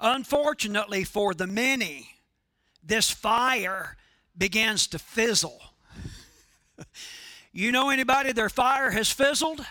Unfortunately 0.00 1.04
for 1.04 1.34
the 1.34 1.46
many, 1.46 2.10
this 2.82 3.10
fire 3.10 3.96
begins 4.36 4.86
to 4.88 4.98
fizzle. 4.98 5.60
you 7.52 7.72
know 7.72 7.90
anybody 7.90 8.32
their 8.32 8.48
fire 8.48 8.90
has 8.90 9.10
fizzled? 9.10 9.64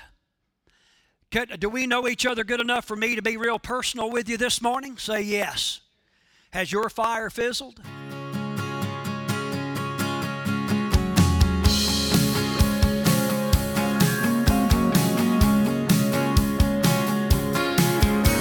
Do 1.60 1.70
we 1.70 1.88
know 1.88 2.08
each 2.08 2.26
other 2.26 2.44
good 2.44 2.62
enough 2.62 2.86
for 2.86 2.96
me 2.96 3.16
to 3.16 3.22
be 3.22 3.38
real 3.38 3.60
personal 3.60 4.10
with 4.10 4.30
you 4.30 4.38
this 4.38 4.62
morning? 4.62 4.98
Say 4.98 5.22
yes. 5.22 5.82
Has 6.52 6.72
your 6.72 6.90
fire 6.90 7.30
fizzled? 7.30 7.82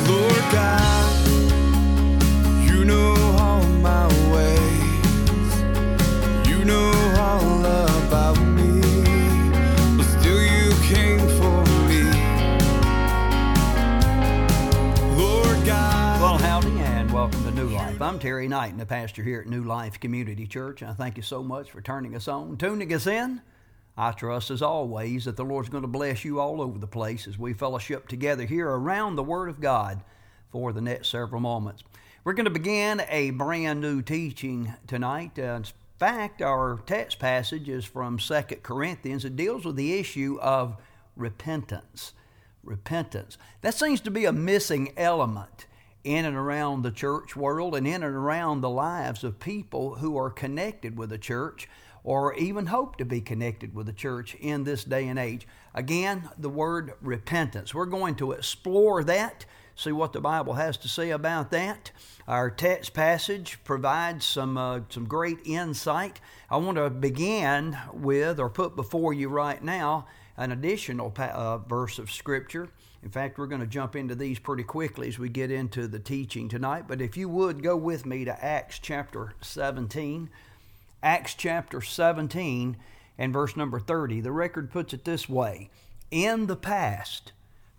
Lord 0.08 0.52
God, 0.52 0.85
I'm 17.98 18.18
Terry 18.18 18.46
Knight, 18.46 18.72
and 18.72 18.80
the 18.80 18.84
pastor 18.84 19.22
here 19.22 19.40
at 19.40 19.46
New 19.46 19.64
Life 19.64 19.98
Community 19.98 20.46
Church. 20.46 20.82
and 20.82 20.90
I 20.90 20.94
thank 20.94 21.16
you 21.16 21.22
so 21.22 21.42
much 21.42 21.70
for 21.70 21.80
turning 21.80 22.14
us 22.14 22.28
on, 22.28 22.58
tuning 22.58 22.92
us 22.92 23.06
in. 23.06 23.40
I 23.96 24.12
trust, 24.12 24.50
as 24.50 24.60
always, 24.60 25.24
that 25.24 25.36
the 25.36 25.44
Lord's 25.44 25.70
going 25.70 25.80
to 25.80 25.88
bless 25.88 26.22
you 26.22 26.38
all 26.38 26.60
over 26.60 26.78
the 26.78 26.86
place 26.86 27.26
as 27.26 27.38
we 27.38 27.54
fellowship 27.54 28.06
together 28.06 28.44
here 28.44 28.68
around 28.68 29.16
the 29.16 29.22
Word 29.22 29.48
of 29.48 29.62
God 29.62 30.02
for 30.52 30.74
the 30.74 30.82
next 30.82 31.08
several 31.08 31.40
moments. 31.40 31.84
We're 32.22 32.34
going 32.34 32.44
to 32.44 32.50
begin 32.50 33.00
a 33.08 33.30
brand 33.30 33.80
new 33.80 34.02
teaching 34.02 34.74
tonight. 34.86 35.38
Uh, 35.38 35.54
in 35.56 35.64
fact, 35.98 36.42
our 36.42 36.78
text 36.84 37.18
passage 37.18 37.70
is 37.70 37.86
from 37.86 38.18
Second 38.18 38.62
Corinthians. 38.62 39.24
It 39.24 39.36
deals 39.36 39.64
with 39.64 39.76
the 39.76 39.98
issue 39.98 40.38
of 40.42 40.76
repentance. 41.16 42.12
Repentance. 42.62 43.38
That 43.62 43.72
seems 43.72 44.02
to 44.02 44.10
be 44.10 44.26
a 44.26 44.32
missing 44.32 44.92
element 44.98 45.64
in 46.06 46.24
and 46.24 46.36
around 46.36 46.82
the 46.82 46.90
church 46.92 47.34
world 47.34 47.74
and 47.74 47.86
in 47.86 48.04
and 48.04 48.14
around 48.14 48.60
the 48.60 48.70
lives 48.70 49.24
of 49.24 49.40
people 49.40 49.96
who 49.96 50.16
are 50.16 50.30
connected 50.30 50.96
with 50.96 51.10
the 51.10 51.18
church 51.18 51.68
or 52.04 52.32
even 52.34 52.66
hope 52.66 52.96
to 52.96 53.04
be 53.04 53.20
connected 53.20 53.74
with 53.74 53.86
the 53.86 53.92
church 53.92 54.36
in 54.36 54.62
this 54.62 54.84
day 54.84 55.08
and 55.08 55.18
age. 55.18 55.46
Again, 55.74 56.28
the 56.38 56.48
word 56.48 56.92
repentance. 57.02 57.74
We're 57.74 57.86
going 57.86 58.14
to 58.16 58.30
explore 58.30 59.02
that, 59.02 59.44
see 59.74 59.90
what 59.90 60.12
the 60.12 60.20
Bible 60.20 60.54
has 60.54 60.76
to 60.78 60.88
say 60.88 61.10
about 61.10 61.50
that. 61.50 61.90
Our 62.28 62.48
text 62.48 62.94
passage 62.94 63.58
provides 63.64 64.24
some, 64.24 64.56
uh, 64.56 64.80
some 64.88 65.06
great 65.06 65.40
insight. 65.44 66.20
I 66.48 66.58
want 66.58 66.76
to 66.76 66.88
begin 66.88 67.76
with, 67.92 68.38
or 68.38 68.48
put 68.48 68.76
before 68.76 69.12
you 69.12 69.28
right 69.28 69.62
now, 69.62 70.06
an 70.36 70.52
additional 70.52 71.12
uh, 71.18 71.58
verse 71.58 71.98
of 71.98 72.12
Scripture. 72.12 72.68
In 73.02 73.10
fact, 73.10 73.38
we're 73.38 73.46
going 73.46 73.60
to 73.60 73.66
jump 73.66 73.94
into 73.94 74.14
these 74.14 74.38
pretty 74.38 74.64
quickly 74.64 75.08
as 75.08 75.18
we 75.18 75.28
get 75.28 75.50
into 75.50 75.86
the 75.86 75.98
teaching 75.98 76.48
tonight. 76.48 76.86
But 76.88 77.00
if 77.00 77.16
you 77.16 77.28
would 77.28 77.62
go 77.62 77.76
with 77.76 78.06
me 78.06 78.24
to 78.24 78.44
Acts 78.44 78.78
chapter 78.78 79.34
17. 79.40 80.30
Acts 81.02 81.34
chapter 81.34 81.80
17 81.80 82.76
and 83.18 83.32
verse 83.32 83.56
number 83.56 83.78
30. 83.78 84.20
The 84.20 84.32
record 84.32 84.70
puts 84.70 84.92
it 84.92 85.04
this 85.04 85.28
way 85.28 85.70
In 86.10 86.46
the 86.46 86.56
past, 86.56 87.32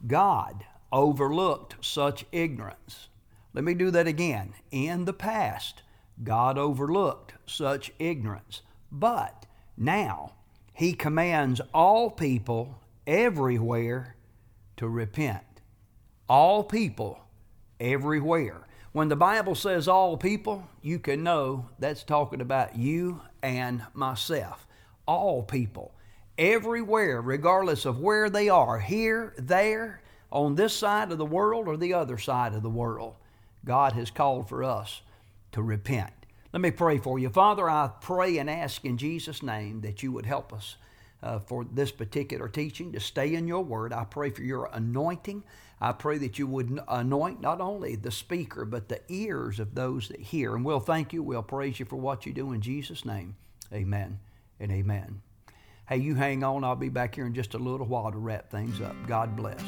God 0.05 0.65
overlooked 0.91 1.83
such 1.83 2.25
ignorance. 2.31 3.09
Let 3.53 3.63
me 3.63 3.73
do 3.73 3.91
that 3.91 4.07
again. 4.07 4.53
In 4.71 5.05
the 5.05 5.13
past, 5.13 5.81
God 6.23 6.57
overlooked 6.57 7.33
such 7.45 7.91
ignorance. 7.99 8.61
But 8.91 9.45
now, 9.75 10.33
He 10.73 10.93
commands 10.93 11.59
all 11.73 12.11
people 12.11 12.79
everywhere 13.05 14.15
to 14.77 14.87
repent. 14.87 15.43
All 16.29 16.63
people 16.63 17.19
everywhere. 17.79 18.67
When 18.91 19.09
the 19.09 19.15
Bible 19.15 19.55
says 19.55 19.87
all 19.87 20.17
people, 20.17 20.67
you 20.81 20.99
can 20.99 21.23
know 21.23 21.69
that's 21.77 22.03
talking 22.03 22.41
about 22.41 22.75
you 22.75 23.21
and 23.43 23.83
myself. 23.93 24.65
All 25.05 25.43
people, 25.43 25.93
everywhere, 26.37 27.21
regardless 27.21 27.85
of 27.85 27.99
where 27.99 28.29
they 28.29 28.49
are, 28.49 28.79
here, 28.79 29.33
there, 29.37 30.01
on 30.31 30.55
this 30.55 30.73
side 30.73 31.11
of 31.11 31.17
the 31.17 31.25
world 31.25 31.67
or 31.67 31.77
the 31.77 31.93
other 31.93 32.17
side 32.17 32.53
of 32.53 32.63
the 32.63 32.69
world, 32.69 33.15
God 33.63 33.93
has 33.93 34.09
called 34.09 34.49
for 34.49 34.63
us 34.63 35.01
to 35.51 35.61
repent. 35.61 36.11
Let 36.51 36.61
me 36.61 36.71
pray 36.71 36.97
for 36.97 37.19
you. 37.19 37.29
Father, 37.29 37.69
I 37.69 37.91
pray 38.01 38.37
and 38.37 38.49
ask 38.49 38.83
in 38.83 38.97
Jesus' 38.97 39.43
name 39.43 39.81
that 39.81 40.01
you 40.01 40.11
would 40.11 40.25
help 40.25 40.51
us 40.51 40.77
uh, 41.27 41.39
for 41.39 41.65
this 41.65 41.91
particular 41.91 42.47
teaching 42.47 42.93
to 42.93 42.99
stay 43.01 43.35
in 43.35 43.47
your 43.47 43.63
word. 43.63 43.91
I 43.91 44.05
pray 44.05 44.29
for 44.29 44.43
your 44.43 44.69
anointing. 44.71 45.43
I 45.81 45.91
pray 45.91 46.17
that 46.19 46.39
you 46.39 46.47
would 46.47 46.79
anoint 46.87 47.41
not 47.41 47.59
only 47.59 47.95
the 47.97 48.11
speaker, 48.11 48.63
but 48.63 48.87
the 48.87 49.01
ears 49.09 49.59
of 49.59 49.75
those 49.75 50.07
that 50.07 50.21
hear. 50.21 50.55
And 50.55 50.63
we'll 50.63 50.79
thank 50.79 51.11
you. 51.11 51.21
We'll 51.21 51.43
praise 51.43 51.79
you 51.79 51.85
for 51.85 51.97
what 51.97 52.25
you 52.25 52.31
do 52.31 52.53
in 52.53 52.61
Jesus' 52.61 53.03
name. 53.03 53.35
Amen 53.73 54.19
and 54.59 54.71
amen. 54.71 55.21
Hey, 55.89 55.97
you 55.97 56.15
hang 56.15 56.43
on. 56.43 56.63
I'll 56.63 56.75
be 56.77 56.89
back 56.89 57.15
here 57.15 57.25
in 57.25 57.33
just 57.33 57.53
a 57.53 57.59
little 57.59 57.85
while 57.85 58.11
to 58.11 58.17
wrap 58.17 58.49
things 58.49 58.79
up. 58.79 58.95
God 59.05 59.35
bless. 59.35 59.61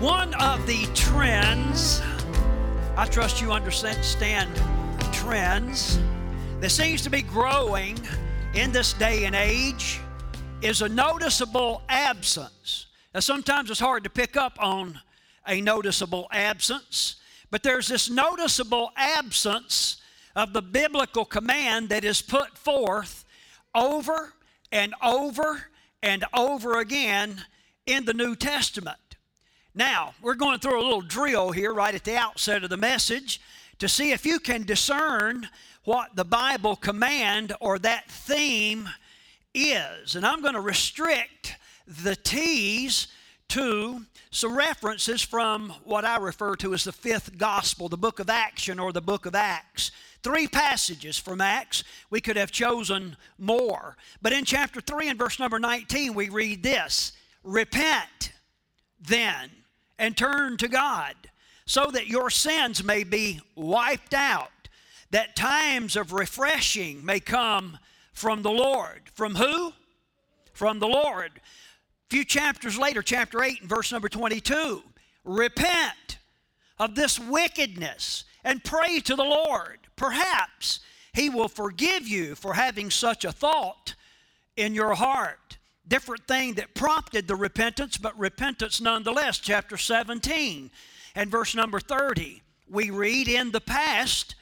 One 0.00 0.34
of 0.34 0.66
the 0.66 0.86
trends, 0.94 2.02
I 2.98 3.04
trust 3.04 3.42
you 3.42 3.52
understand 3.52 4.48
trends, 5.12 5.98
that 6.60 6.70
seems 6.70 7.02
to 7.02 7.10
be 7.10 7.20
growing 7.20 7.98
in 8.54 8.72
this 8.72 8.94
day 8.94 9.26
and 9.26 9.34
age 9.34 10.00
is 10.62 10.80
a 10.80 10.88
noticeable 10.88 11.82
absence. 11.90 12.86
Now, 13.12 13.20
sometimes 13.20 13.70
it's 13.70 13.80
hard 13.80 14.04
to 14.04 14.10
pick 14.10 14.38
up 14.38 14.56
on 14.58 14.98
a 15.46 15.60
noticeable 15.60 16.26
absence, 16.32 17.16
but 17.50 17.62
there's 17.62 17.86
this 17.86 18.08
noticeable 18.08 18.92
absence 18.96 19.98
of 20.34 20.54
the 20.54 20.62
biblical 20.62 21.26
command 21.26 21.90
that 21.90 22.02
is 22.02 22.22
put 22.22 22.56
forth 22.56 23.26
over 23.74 24.32
and 24.72 24.94
over 25.04 25.66
and 26.02 26.24
over 26.32 26.80
again 26.80 27.42
in 27.84 28.06
the 28.06 28.14
New 28.14 28.34
Testament. 28.34 28.96
Now, 29.76 30.14
we're 30.22 30.36
going 30.36 30.58
through 30.58 30.80
a 30.80 30.82
little 30.82 31.02
drill 31.02 31.50
here 31.50 31.74
right 31.74 31.94
at 31.94 32.02
the 32.02 32.16
outset 32.16 32.64
of 32.64 32.70
the 32.70 32.78
message 32.78 33.42
to 33.78 33.88
see 33.88 34.10
if 34.10 34.24
you 34.24 34.38
can 34.38 34.62
discern 34.62 35.46
what 35.84 36.16
the 36.16 36.24
Bible 36.24 36.76
command 36.76 37.52
or 37.60 37.78
that 37.80 38.10
theme 38.10 38.88
is. 39.52 40.16
And 40.16 40.24
I'm 40.24 40.40
going 40.40 40.54
to 40.54 40.60
restrict 40.60 41.56
the 41.86 42.16
T's 42.16 43.08
to 43.48 44.00
some 44.30 44.56
references 44.56 45.20
from 45.20 45.68
what 45.84 46.06
I 46.06 46.16
refer 46.16 46.56
to 46.56 46.72
as 46.72 46.84
the 46.84 46.92
fifth 46.92 47.36
gospel, 47.36 47.90
the 47.90 47.98
book 47.98 48.18
of 48.18 48.30
action 48.30 48.78
or 48.78 48.92
the 48.92 49.02
book 49.02 49.26
of 49.26 49.34
Acts. 49.34 49.90
Three 50.22 50.48
passages 50.48 51.18
from 51.18 51.42
Acts. 51.42 51.84
We 52.08 52.22
could 52.22 52.36
have 52.36 52.50
chosen 52.50 53.18
more. 53.38 53.98
But 54.22 54.32
in 54.32 54.46
chapter 54.46 54.80
3 54.80 55.10
and 55.10 55.18
verse 55.18 55.38
number 55.38 55.58
19, 55.58 56.14
we 56.14 56.30
read 56.30 56.62
this 56.62 57.12
Repent 57.44 58.32
then 58.98 59.50
and 59.98 60.16
turn 60.16 60.56
to 60.58 60.68
God 60.68 61.14
so 61.66 61.90
that 61.90 62.06
your 62.06 62.30
sins 62.30 62.84
may 62.84 63.04
be 63.04 63.40
wiped 63.54 64.14
out, 64.14 64.68
that 65.10 65.36
times 65.36 65.96
of 65.96 66.12
refreshing 66.12 67.04
may 67.04 67.20
come 67.20 67.78
from 68.12 68.42
the 68.42 68.50
Lord. 68.50 69.02
From 69.14 69.34
who? 69.34 69.72
From 70.52 70.78
the 70.78 70.88
Lord. 70.88 71.32
A 71.36 72.10
few 72.10 72.24
chapters 72.24 72.78
later, 72.78 73.02
chapter 73.02 73.42
8 73.42 73.60
and 73.60 73.68
verse 73.68 73.92
number 73.92 74.08
22 74.08 74.82
repent 75.24 76.18
of 76.78 76.94
this 76.94 77.18
wickedness 77.18 78.24
and 78.44 78.62
pray 78.62 79.00
to 79.00 79.16
the 79.16 79.24
Lord. 79.24 79.78
Perhaps 79.96 80.80
He 81.12 81.28
will 81.28 81.48
forgive 81.48 82.06
you 82.06 82.36
for 82.36 82.54
having 82.54 82.90
such 82.90 83.24
a 83.24 83.32
thought 83.32 83.94
in 84.56 84.74
your 84.74 84.94
heart 84.94 85.58
different 85.88 86.26
thing 86.26 86.54
that 86.54 86.74
prompted 86.74 87.28
the 87.28 87.36
repentance, 87.36 87.96
but 87.96 88.18
repentance 88.18 88.80
nonetheless. 88.80 89.38
Chapter 89.38 89.76
17 89.76 90.70
and 91.14 91.30
verse 91.30 91.54
number 91.54 91.80
30, 91.80 92.42
we 92.68 92.90
read 92.90 93.28
in 93.28 93.52
the 93.52 93.60
past, 93.60 94.34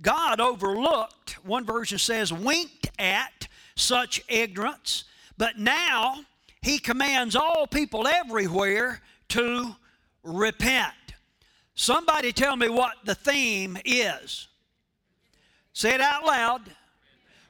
God 0.00 0.40
overlooked, 0.40 1.44
one 1.44 1.64
version 1.64 1.98
says, 1.98 2.32
winked 2.32 2.90
at 2.98 3.48
such 3.74 4.22
ignorance, 4.28 5.04
but 5.36 5.58
now 5.58 6.20
he 6.60 6.78
commands 6.78 7.34
all 7.34 7.66
people 7.66 8.06
everywhere 8.06 9.00
to 9.28 9.74
repent. 10.22 10.94
Somebody 11.74 12.32
tell 12.32 12.56
me 12.56 12.68
what 12.68 12.96
the 13.04 13.14
theme 13.14 13.76
is. 13.84 14.48
Say 15.72 15.94
it 15.94 16.00
out 16.00 16.24
loud. 16.24 16.62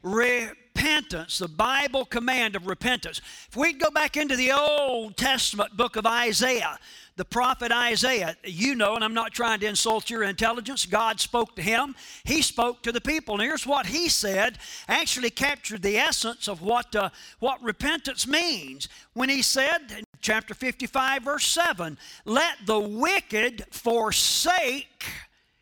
Repent 0.03 0.57
repentance, 0.75 1.39
the 1.39 1.49
Bible 1.49 2.05
command 2.05 2.57
of 2.57 2.67
repentance. 2.67 3.21
If 3.49 3.57
we 3.57 3.73
go 3.73 3.91
back 3.91 4.17
into 4.17 4.37
the 4.37 4.53
Old 4.53 5.17
Testament 5.17 5.77
book 5.77 5.97
of 5.97 6.07
Isaiah, 6.07 6.79
the 7.17 7.25
prophet 7.25 7.71
Isaiah, 7.71 8.37
you 8.43 8.75
know, 8.75 8.95
and 8.95 9.05
I'm 9.05 9.13
not 9.13 9.33
trying 9.33 9.61
to 9.61 9.67
insult 9.67 10.09
your 10.09 10.23
intelligence, 10.23 10.87
God 10.87 11.21
spoke 11.21 11.57
to 11.57 11.63
him. 11.63 11.95
He 12.25 12.41
spoke 12.41 12.83
to 12.83 12.93
the 12.93 13.01
people. 13.01 13.35
And 13.35 13.43
here's 13.43 13.67
what 13.67 13.87
he 13.87 14.09
said 14.09 14.59
actually 14.89 15.31
captured 15.31 15.83
the 15.83 15.99
essence 15.99 16.49
of 16.49 16.63
what, 16.63 16.97
uh, 16.97 17.11
what 17.39 17.63
repentance 17.63 18.27
means. 18.27 18.89
When 19.13 19.29
he 19.29 19.43
said, 19.43 20.05
chapter 20.21 20.55
55, 20.55 21.23
verse 21.23 21.47
7, 21.47 21.99
let 22.25 22.57
the 22.65 22.81
wicked 22.81 23.67
forsake 23.71 25.05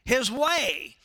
his 0.05 0.31
way, 0.31 0.97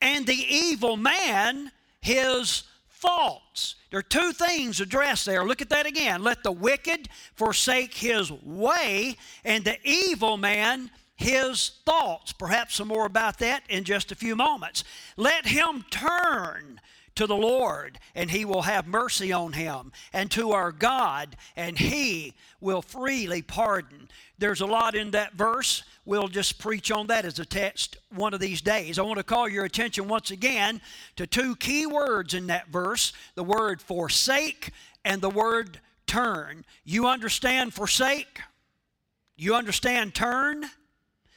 and 0.00 0.26
the 0.26 0.34
evil 0.34 0.96
man 0.96 1.70
his 2.00 2.64
thoughts. 3.02 3.74
There 3.90 3.98
are 3.98 4.02
two 4.02 4.32
things 4.32 4.80
addressed 4.80 5.26
there. 5.26 5.44
Look 5.44 5.60
at 5.60 5.68
that 5.70 5.86
again. 5.86 6.22
Let 6.22 6.42
the 6.42 6.52
wicked 6.52 7.08
forsake 7.34 7.94
his 7.94 8.30
way, 8.30 9.16
and 9.44 9.64
the 9.64 9.76
evil 9.84 10.36
man 10.36 10.90
his 11.16 11.72
thoughts. 11.84 12.32
Perhaps 12.32 12.76
some 12.76 12.88
more 12.88 13.06
about 13.06 13.38
that 13.38 13.64
in 13.68 13.84
just 13.84 14.12
a 14.12 14.16
few 14.16 14.34
moments. 14.34 14.84
Let 15.16 15.46
him 15.46 15.84
turn 15.90 16.80
to 17.14 17.26
the 17.26 17.36
Lord, 17.36 17.98
and 18.14 18.30
he 18.30 18.44
will 18.44 18.62
have 18.62 18.86
mercy 18.86 19.32
on 19.32 19.52
him, 19.52 19.92
and 20.12 20.30
to 20.30 20.52
our 20.52 20.72
God, 20.72 21.36
and 21.56 21.78
he 21.78 22.34
will 22.60 22.82
freely 22.82 23.42
pardon. 23.42 24.08
There's 24.38 24.62
a 24.62 24.66
lot 24.66 24.94
in 24.94 25.10
that 25.10 25.34
verse. 25.34 25.84
We'll 26.04 26.28
just 26.28 26.58
preach 26.58 26.90
on 26.90 27.06
that 27.08 27.24
as 27.24 27.38
a 27.38 27.44
text 27.44 27.96
one 28.14 28.34
of 28.34 28.40
these 28.40 28.60
days. 28.60 28.98
I 28.98 29.02
want 29.02 29.18
to 29.18 29.24
call 29.24 29.48
your 29.48 29.64
attention 29.64 30.08
once 30.08 30.32
again 30.32 30.80
to 31.14 31.26
two 31.26 31.54
key 31.56 31.86
words 31.86 32.34
in 32.34 32.48
that 32.48 32.68
verse 32.68 33.12
the 33.36 33.44
word 33.44 33.80
forsake 33.80 34.70
and 35.04 35.22
the 35.22 35.30
word 35.30 35.78
turn. 36.06 36.64
You 36.84 37.06
understand 37.06 37.72
forsake? 37.72 38.40
You 39.36 39.54
understand 39.54 40.14
turn? 40.14 40.64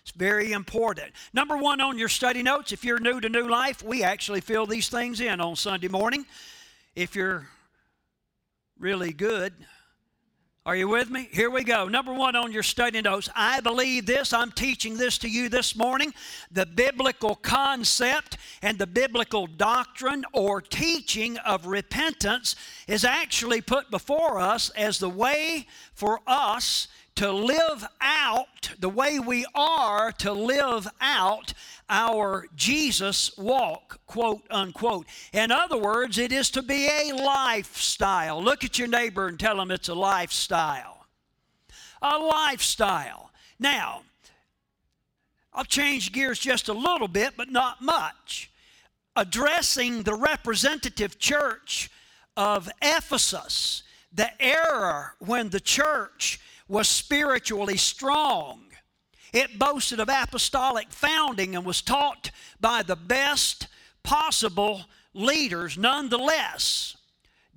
It's 0.01 0.11
very 0.15 0.51
important. 0.51 1.11
Number 1.33 1.57
one 1.57 1.79
on 1.79 1.97
your 1.97 2.09
study 2.09 2.43
notes, 2.43 2.71
if 2.71 2.83
you're 2.83 2.99
new 2.99 3.19
to 3.21 3.29
New 3.29 3.47
Life, 3.47 3.83
we 3.83 4.03
actually 4.03 4.41
fill 4.41 4.65
these 4.65 4.89
things 4.89 5.21
in 5.21 5.41
on 5.41 5.55
Sunday 5.55 5.87
morning. 5.87 6.25
If 6.95 7.15
you're 7.15 7.47
really 8.79 9.13
good, 9.13 9.53
are 10.67 10.75
you 10.75 10.87
with 10.87 11.11
me? 11.11 11.29
Here 11.31 11.51
we 11.51 11.63
go. 11.63 11.87
Number 11.87 12.11
one 12.11 12.35
on 12.35 12.51
your 12.51 12.63
study 12.63 12.99
notes. 12.99 13.29
I 13.35 13.59
believe 13.59 14.07
this. 14.07 14.33
I'm 14.33 14.51
teaching 14.51 14.97
this 14.97 15.19
to 15.19 15.29
you 15.29 15.47
this 15.47 15.75
morning. 15.75 16.11
The 16.51 16.65
biblical 16.65 17.35
concept 17.35 18.37
and 18.63 18.79
the 18.79 18.87
biblical 18.87 19.45
doctrine 19.45 20.25
or 20.33 20.61
teaching 20.61 21.37
of 21.37 21.67
repentance 21.67 22.55
is 22.87 23.05
actually 23.05 23.61
put 23.61 23.91
before 23.91 24.39
us 24.39 24.71
as 24.71 24.97
the 24.97 25.09
way 25.09 25.67
for 25.93 26.19
us 26.25 26.87
to 27.15 27.31
live 27.31 27.85
out 28.01 28.71
the 28.79 28.89
way 28.89 29.19
we 29.19 29.45
are 29.55 30.11
to 30.11 30.33
live 30.33 30.87
out 30.99 31.53
our 31.89 32.47
Jesus 32.55 33.37
walk, 33.37 33.99
quote 34.05 34.45
unquote. 34.49 35.05
In 35.31 35.51
other 35.51 35.77
words, 35.77 36.17
it 36.17 36.31
is 36.31 36.49
to 36.51 36.61
be 36.61 36.87
a 36.87 37.13
lifestyle. 37.13 38.43
Look 38.43 38.63
at 38.63 38.77
your 38.77 38.87
neighbor 38.87 39.27
and 39.27 39.39
tell 39.39 39.59
him 39.59 39.71
it's 39.71 39.89
a 39.89 39.95
lifestyle. 39.95 41.05
A 42.01 42.17
lifestyle. 42.17 43.31
Now, 43.59 44.01
I'll 45.53 45.63
change 45.63 46.11
gears 46.11 46.39
just 46.39 46.67
a 46.67 46.73
little 46.73 47.07
bit, 47.07 47.35
but 47.37 47.49
not 47.49 47.81
much. 47.81 48.51
Addressing 49.15 50.03
the 50.03 50.15
representative 50.15 51.17
church 51.17 51.89
of 52.35 52.69
Ephesus, 52.81 53.83
the 54.11 54.29
era 54.43 55.13
when 55.19 55.49
the 55.49 55.61
church 55.61 56.41
was 56.67 56.87
spiritually 56.87 57.77
strong. 57.77 58.61
It 59.33 59.59
boasted 59.59 59.99
of 59.99 60.09
apostolic 60.09 60.91
founding 60.91 61.55
and 61.55 61.65
was 61.65 61.81
taught 61.81 62.31
by 62.59 62.83
the 62.83 62.95
best 62.95 63.67
possible 64.03 64.85
leaders. 65.13 65.77
Nonetheless, 65.77 66.97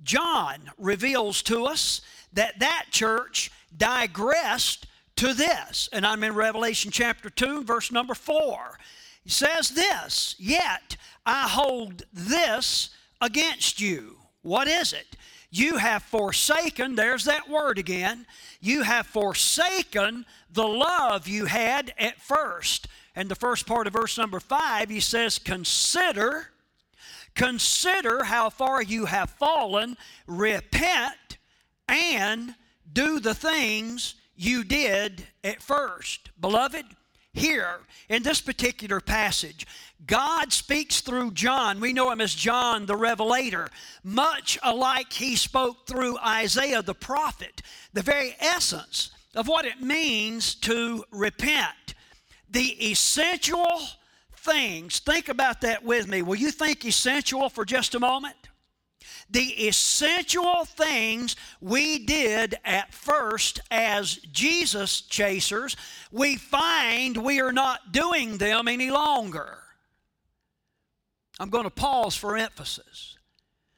John 0.03 0.71
reveals 0.77 1.41
to 1.43 1.65
us 1.65 2.01
that 2.33 2.59
that 2.59 2.87
church 2.91 3.51
digressed 3.75 4.87
to 5.17 5.33
this. 5.33 5.89
And 5.91 6.05
I'm 6.05 6.23
in 6.23 6.33
Revelation 6.35 6.91
chapter 6.91 7.29
2, 7.29 7.63
verse 7.63 7.91
number 7.91 8.15
4. 8.15 8.77
He 9.23 9.29
says 9.29 9.69
this, 9.69 10.35
Yet 10.37 10.97
I 11.25 11.47
hold 11.47 12.03
this 12.13 12.89
against 13.21 13.81
you. 13.81 14.17
What 14.41 14.67
is 14.67 14.93
it? 14.93 15.17
You 15.51 15.77
have 15.77 16.03
forsaken, 16.03 16.95
there's 16.95 17.25
that 17.25 17.49
word 17.49 17.79
again, 17.79 18.25
you 18.61 18.83
have 18.83 19.07
forsaken 19.07 20.25
the 20.51 20.67
love 20.67 21.27
you 21.27 21.45
had 21.45 21.93
at 21.97 22.21
first. 22.21 22.87
And 23.15 23.29
the 23.29 23.35
first 23.35 23.65
part 23.65 23.87
of 23.87 23.93
verse 23.93 24.17
number 24.17 24.39
five, 24.39 24.89
he 24.89 24.99
says, 24.99 25.39
Consider, 25.39 26.49
consider 27.33 28.23
how 28.23 28.49
far 28.49 28.81
you 28.81 29.05
have 29.05 29.31
fallen, 29.31 29.97
repent, 30.27 31.37
and 31.87 32.53
do 32.91 33.19
the 33.19 33.33
things 33.33 34.15
you 34.35 34.63
did 34.63 35.25
at 35.43 35.61
first. 35.61 36.29
Beloved, 36.39 36.85
here 37.33 37.79
in 38.07 38.23
this 38.23 38.41
particular 38.41 38.99
passage, 38.99 39.67
God 40.05 40.51
speaks 40.51 41.01
through 41.01 41.31
John. 41.31 41.79
We 41.79 41.93
know 41.93 42.11
him 42.11 42.21
as 42.21 42.33
John 42.33 42.85
the 42.85 42.95
Revelator, 42.95 43.69
much 44.03 44.57
alike 44.63 45.13
he 45.13 45.35
spoke 45.35 45.85
through 45.87 46.17
Isaiah 46.19 46.81
the 46.81 46.95
prophet. 46.95 47.61
The 47.93 48.01
very 48.01 48.35
essence 48.39 49.11
of 49.35 49.47
what 49.47 49.65
it 49.65 49.81
means 49.81 50.55
to 50.55 51.03
repent. 51.11 51.93
The 52.49 52.91
essential 52.91 53.79
things, 54.37 54.99
think 54.99 55.29
about 55.29 55.61
that 55.61 55.83
with 55.83 56.07
me. 56.07 56.21
Will 56.21 56.35
you 56.35 56.51
think 56.51 56.85
essential 56.85 57.49
for 57.49 57.65
just 57.65 57.93
a 57.93 57.99
moment? 57.99 58.35
The 59.29 59.67
essential 59.67 60.65
things 60.65 61.35
we 61.61 61.99
did 61.99 62.57
at 62.65 62.93
first 62.93 63.61
as 63.69 64.15
Jesus 64.15 65.01
chasers, 65.01 65.75
we 66.11 66.35
find 66.35 67.17
we 67.17 67.39
are 67.39 67.51
not 67.51 67.91
doing 67.91 68.37
them 68.37 68.67
any 68.67 68.89
longer. 68.89 69.59
I'm 71.39 71.49
going 71.49 71.63
to 71.63 71.69
pause 71.69 72.15
for 72.15 72.37
emphasis. 72.37 73.17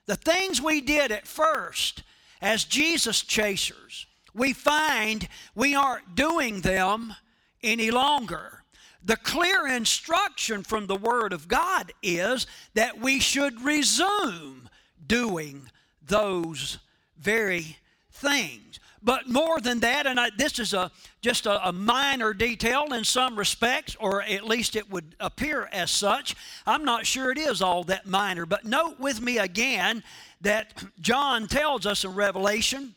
The 0.07 0.15
things 0.15 0.61
we 0.61 0.81
did 0.81 1.11
at 1.11 1.27
first 1.27 2.03
as 2.41 2.63
Jesus 2.63 3.21
chasers, 3.21 4.07
we 4.33 4.53
find 4.53 5.27
we 5.53 5.75
aren't 5.75 6.15
doing 6.15 6.61
them 6.61 7.13
any 7.61 7.91
longer. 7.91 8.63
The 9.03 9.17
clear 9.17 9.67
instruction 9.67 10.63
from 10.63 10.87
the 10.87 10.95
Word 10.95 11.33
of 11.33 11.47
God 11.47 11.91
is 12.01 12.47
that 12.73 12.99
we 12.99 13.19
should 13.19 13.61
resume 13.61 14.69
doing 15.11 15.69
those 16.07 16.77
very 17.19 17.75
things. 18.13 18.79
But 19.03 19.27
more 19.27 19.59
than 19.59 19.81
that, 19.81 20.07
and 20.07 20.17
I, 20.17 20.29
this 20.37 20.57
is 20.57 20.73
a, 20.73 20.89
just 21.21 21.47
a, 21.47 21.67
a, 21.67 21.73
minor 21.73 22.33
detail 22.33 22.93
in 22.93 23.03
some 23.03 23.37
respects, 23.37 23.97
or 23.99 24.21
at 24.21 24.47
least 24.47 24.77
it 24.77 24.89
would 24.89 25.15
appear 25.19 25.67
as 25.73 25.91
such. 25.91 26.33
I'm 26.65 26.85
not 26.85 27.05
sure 27.05 27.29
it 27.29 27.37
is 27.37 27.61
all 27.61 27.83
that 27.85 28.05
minor. 28.05 28.45
But 28.45 28.63
note 28.63 29.01
with 29.01 29.19
me 29.19 29.37
again 29.37 30.01
that 30.39 30.81
John 31.01 31.49
tells 31.49 31.85
us 31.85 32.05
in 32.05 32.15
Revelation 32.15 32.95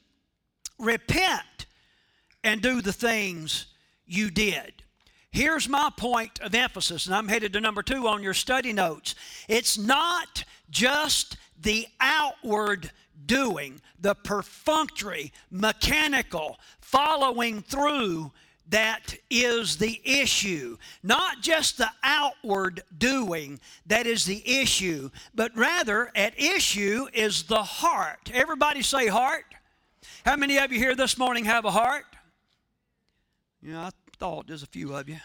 repent 0.79 1.67
and 2.45 2.63
do 2.63 2.81
the 2.81 2.93
things 2.93 3.67
you 4.07 4.31
did. 4.31 4.85
Here's 5.33 5.69
my 5.69 5.91
point 5.97 6.39
of 6.41 6.55
emphasis, 6.55 7.07
and 7.07 7.15
I'm 7.17 7.27
headed 7.27 7.55
to 7.55 7.61
number 7.61 7.83
two 7.83 8.07
on 8.07 8.23
your 8.23 8.35
study 8.35 8.73
notes. 8.73 9.17
It's 9.49 9.77
not 9.77 10.45
just 10.71 11.37
the 11.61 11.87
outward 12.01 12.91
doing, 13.27 13.81
the 14.01 14.15
perfunctory, 14.15 15.33
mechanical, 15.51 16.59
following 16.81 17.63
through 17.63 18.33
that 18.69 19.15
is 19.31 19.77
the 19.77 20.01
issue. 20.05 20.77
Not 21.03 21.43
just 21.43 21.79
the 21.79 21.91
outward 22.03 22.83
doing 22.97 23.61
that 23.87 24.07
is 24.07 24.25
the 24.25 24.43
issue, 24.61 25.11
but 25.35 25.55
rather 25.57 26.11
at 26.15 26.39
issue 26.41 27.07
is 27.13 27.45
the 27.45 27.63
heart. 27.63 28.31
Everybody 28.33 28.83
say 28.83 29.07
heart. 29.09 29.45
How 30.25 30.37
many 30.37 30.59
of 30.59 30.73
you 30.73 30.79
here 30.79 30.95
this 30.95 31.19
morning 31.19 31.45
have 31.45 31.65
a 31.65 31.71
heart? 31.71 32.07
Yeah, 33.63 33.87
I 33.87 33.91
thought 34.19 34.47
there's 34.47 34.63
a 34.63 34.67
few 34.67 34.95
of 34.95 35.09
you. 35.09 35.19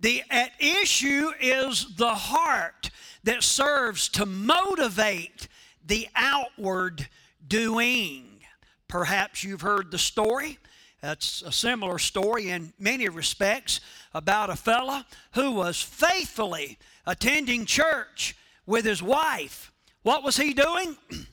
The 0.00 0.22
at 0.30 0.52
issue 0.60 1.32
is 1.40 1.96
the 1.96 2.14
heart 2.14 2.90
that 3.24 3.42
serves 3.42 4.08
to 4.10 4.26
motivate 4.26 5.48
the 5.84 6.08
outward 6.14 7.08
doing. 7.46 8.40
Perhaps 8.86 9.42
you've 9.42 9.60
heard 9.60 9.90
the 9.90 9.98
story. 9.98 10.58
That's 11.00 11.42
a 11.42 11.52
similar 11.52 11.98
story 11.98 12.50
in 12.50 12.72
many 12.78 13.08
respects 13.08 13.80
about 14.14 14.50
a 14.50 14.56
fella 14.56 15.06
who 15.32 15.52
was 15.52 15.80
faithfully 15.80 16.78
attending 17.06 17.66
church 17.66 18.36
with 18.66 18.84
his 18.84 19.02
wife 19.02 19.72
What 20.02 20.22
was 20.22 20.36
he 20.36 20.54
doing? 20.54 20.96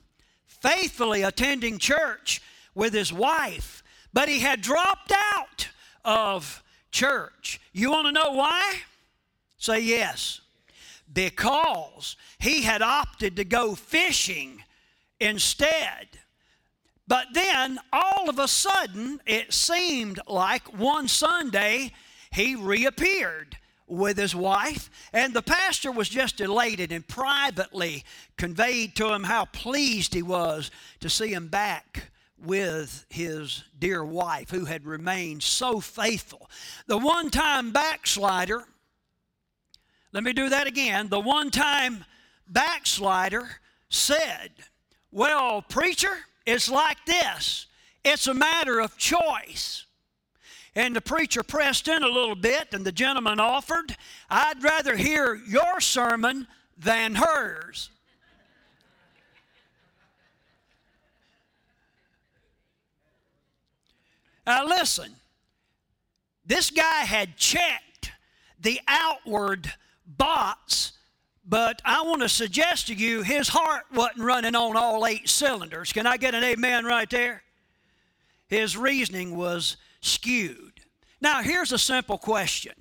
Faithfully 0.48 1.22
attending 1.22 1.78
church 1.78 2.42
with 2.74 2.94
his 2.94 3.14
wife, 3.14 3.84
but 4.12 4.28
he 4.28 4.40
had 4.40 4.62
dropped 4.62 5.14
out 5.14 5.70
of 6.04 6.64
church. 6.96 7.60
You 7.74 7.92
want 7.92 8.08
to 8.08 8.12
know 8.14 8.32
why? 8.32 8.80
Say 9.58 9.82
yes. 9.82 10.42
Because 11.12 12.16
he 12.40 12.64
had 12.64 12.82
opted 12.82 13.36
to 13.36 13.44
go 13.44 13.76
fishing 13.76 14.64
instead. 15.20 16.08
But 17.08 17.28
then, 17.34 17.78
all 17.94 18.30
of 18.30 18.40
a 18.40 18.48
sudden, 18.48 19.20
it 19.28 19.54
seemed 19.54 20.20
like 20.28 20.80
one 20.80 21.08
Sunday 21.08 21.92
he 22.32 22.56
reappeared 22.56 23.58
with 23.88 24.18
his 24.18 24.34
wife, 24.34 24.90
and 25.14 25.34
the 25.34 25.44
pastor 25.44 25.92
was 25.92 26.10
just 26.10 26.42
elated 26.42 26.92
and 26.92 27.08
privately 27.08 28.04
conveyed 28.36 28.96
to 28.96 29.14
him 29.14 29.24
how 29.24 29.46
pleased 29.46 30.16
he 30.16 30.24
was 30.24 30.72
to 31.02 31.10
see 31.10 31.32
him 31.32 31.48
back 31.48 32.10
with 32.44 33.06
his 33.10 33.64
dear 33.78 34.04
wife 34.04 34.50
who 34.50 34.66
had 34.66 34.86
remained 34.86 35.44
so 35.44 35.80
faithful. 35.80 36.50
The 36.88 36.98
one 36.98 37.30
time 37.30 37.72
backslider, 37.72 38.64
let 40.12 40.24
me 40.24 40.34
do 40.34 40.50
that 40.50 40.68
again. 40.68 41.10
The 41.10 41.20
one 41.20 41.52
time 41.52 42.06
backslider 42.48 43.48
said, 43.90 44.52
Well, 45.12 45.62
preacher, 45.62 46.18
it's 46.46 46.70
like 46.70 47.06
this 47.06 47.68
it's 48.04 48.28
a 48.28 48.34
matter 48.34 48.80
of 48.80 48.98
choice. 48.98 49.86
And 50.76 50.96
the 50.96 51.02
preacher 51.02 51.42
pressed 51.42 51.88
in 51.88 52.04
a 52.04 52.08
little 52.08 52.36
bit, 52.36 52.74
and 52.74 52.86
the 52.86 52.92
gentleman 52.92 53.40
offered, 53.40 53.96
I'd 54.30 54.62
rather 54.62 54.98
hear 54.98 55.34
your 55.34 55.80
sermon 55.80 56.48
than 56.78 57.16
hers. 57.16 57.90
Now, 64.46 64.66
listen, 64.66 65.16
this 66.46 66.70
guy 66.70 67.00
had 67.00 67.38
checked 67.38 68.12
the 68.60 68.80
outward 68.88 69.74
bots, 70.06 70.94
but 71.44 71.82
I 71.84 72.04
want 72.04 72.22
to 72.22 72.30
suggest 72.30 72.88
to 72.88 72.94
you 72.94 73.24
his 73.24 73.48
heart 73.50 73.86
wasn't 73.94 74.24
running 74.24 74.56
on 74.56 74.78
all 74.78 75.06
eight 75.08 75.28
cylinders. 75.28 75.92
Can 75.92 76.06
I 76.06 76.18
get 76.18 76.36
an 76.36 76.44
amen 76.44 76.86
right 76.86 77.10
there? 77.10 77.44
His 78.48 78.78
reasoning 78.78 79.36
was 79.36 79.78
skewed. 80.02 80.82
Now, 81.20 81.42
here's 81.42 81.72
a 81.72 81.80
simple 81.80 82.20
question 82.20 82.76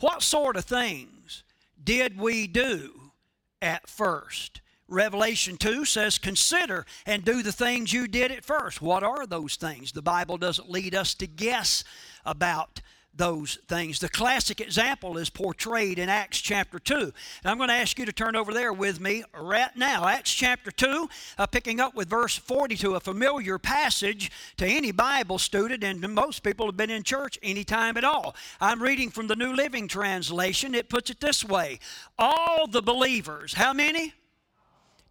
What 0.00 0.22
sort 0.22 0.56
of 0.56 0.64
things 0.64 1.44
did 1.82 2.18
we 2.18 2.46
do 2.46 3.12
at 3.60 3.86
first? 3.88 4.61
Revelation 4.92 5.56
2 5.56 5.84
says, 5.84 6.18
Consider 6.18 6.86
and 7.06 7.24
do 7.24 7.42
the 7.42 7.52
things 7.52 7.92
you 7.92 8.06
did 8.06 8.30
at 8.30 8.44
first. 8.44 8.82
What 8.82 9.02
are 9.02 9.26
those 9.26 9.56
things? 9.56 9.92
The 9.92 10.02
Bible 10.02 10.36
doesn't 10.36 10.70
lead 10.70 10.94
us 10.94 11.14
to 11.14 11.26
guess 11.26 11.84
about 12.24 12.80
those 13.14 13.58
things. 13.68 13.98
The 13.98 14.08
classic 14.08 14.60
example 14.60 15.18
is 15.18 15.28
portrayed 15.28 15.98
in 15.98 16.08
Acts 16.08 16.40
chapter 16.40 16.78
2. 16.78 16.94
And 16.94 17.12
I'm 17.44 17.58
going 17.58 17.68
to 17.68 17.74
ask 17.74 17.98
you 17.98 18.06
to 18.06 18.12
turn 18.12 18.36
over 18.36 18.52
there 18.54 18.72
with 18.72 19.00
me 19.00 19.22
right 19.38 19.74
now. 19.76 20.06
Acts 20.06 20.32
chapter 20.32 20.70
2, 20.70 21.08
uh, 21.38 21.46
picking 21.46 21.80
up 21.80 21.94
with 21.94 22.08
verse 22.08 22.36
42, 22.36 22.94
a 22.94 23.00
familiar 23.00 23.58
passage 23.58 24.30
to 24.56 24.66
any 24.66 24.92
Bible 24.92 25.38
student, 25.38 25.84
and 25.84 26.00
most 26.14 26.42
people 26.42 26.66
have 26.66 26.76
been 26.76 26.90
in 26.90 27.02
church 27.02 27.38
any 27.42 27.64
time 27.64 27.96
at 27.96 28.04
all. 28.04 28.34
I'm 28.60 28.82
reading 28.82 29.10
from 29.10 29.26
the 29.26 29.36
New 29.36 29.52
Living 29.52 29.88
Translation. 29.88 30.74
It 30.74 30.88
puts 30.88 31.10
it 31.10 31.20
this 31.20 31.44
way 31.44 31.80
All 32.18 32.66
the 32.66 32.82
believers, 32.82 33.54
how 33.54 33.72
many? 33.72 34.14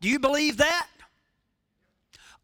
Do 0.02 0.10
you 0.10 0.20
believe 0.20 0.58
that? 0.58 0.88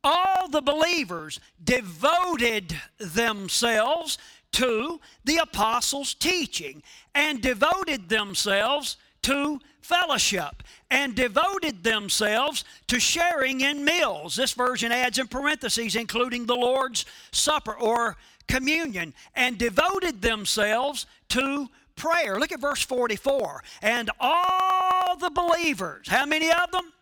All 0.03 0.47
the 0.47 0.61
believers 0.61 1.39
devoted 1.61 2.75
themselves 2.99 4.17
to 4.53 5.01
the 5.25 5.37
apostles' 5.37 6.13
teaching 6.13 6.81
and 7.13 7.41
devoted 7.41 8.07
themselves 8.07 8.97
to 9.23 9.59
fellowship 9.81 10.63
and 10.89 11.15
devoted 11.15 11.83
themselves 11.83 12.63
to 12.87 12.99
sharing 12.99 13.61
in 13.61 13.83
meals. 13.83 14.35
This 14.35 14.53
version 14.53 14.91
adds 14.91 15.17
in 15.17 15.27
parentheses, 15.27 15.95
including 15.95 16.45
the 16.45 16.55
Lord's 16.55 17.05
Supper 17.31 17.75
or 17.75 18.15
communion, 18.47 19.13
and 19.35 19.57
devoted 19.57 20.21
themselves 20.21 21.05
to 21.29 21.67
prayer. 21.95 22.39
Look 22.39 22.51
at 22.51 22.61
verse 22.61 22.83
44. 22.83 23.63
And 23.81 24.09
all 24.19 25.17
the 25.17 25.31
believers, 25.31 26.07
how 26.07 26.25
many 26.25 26.49
of 26.49 26.71
them? 26.71 26.93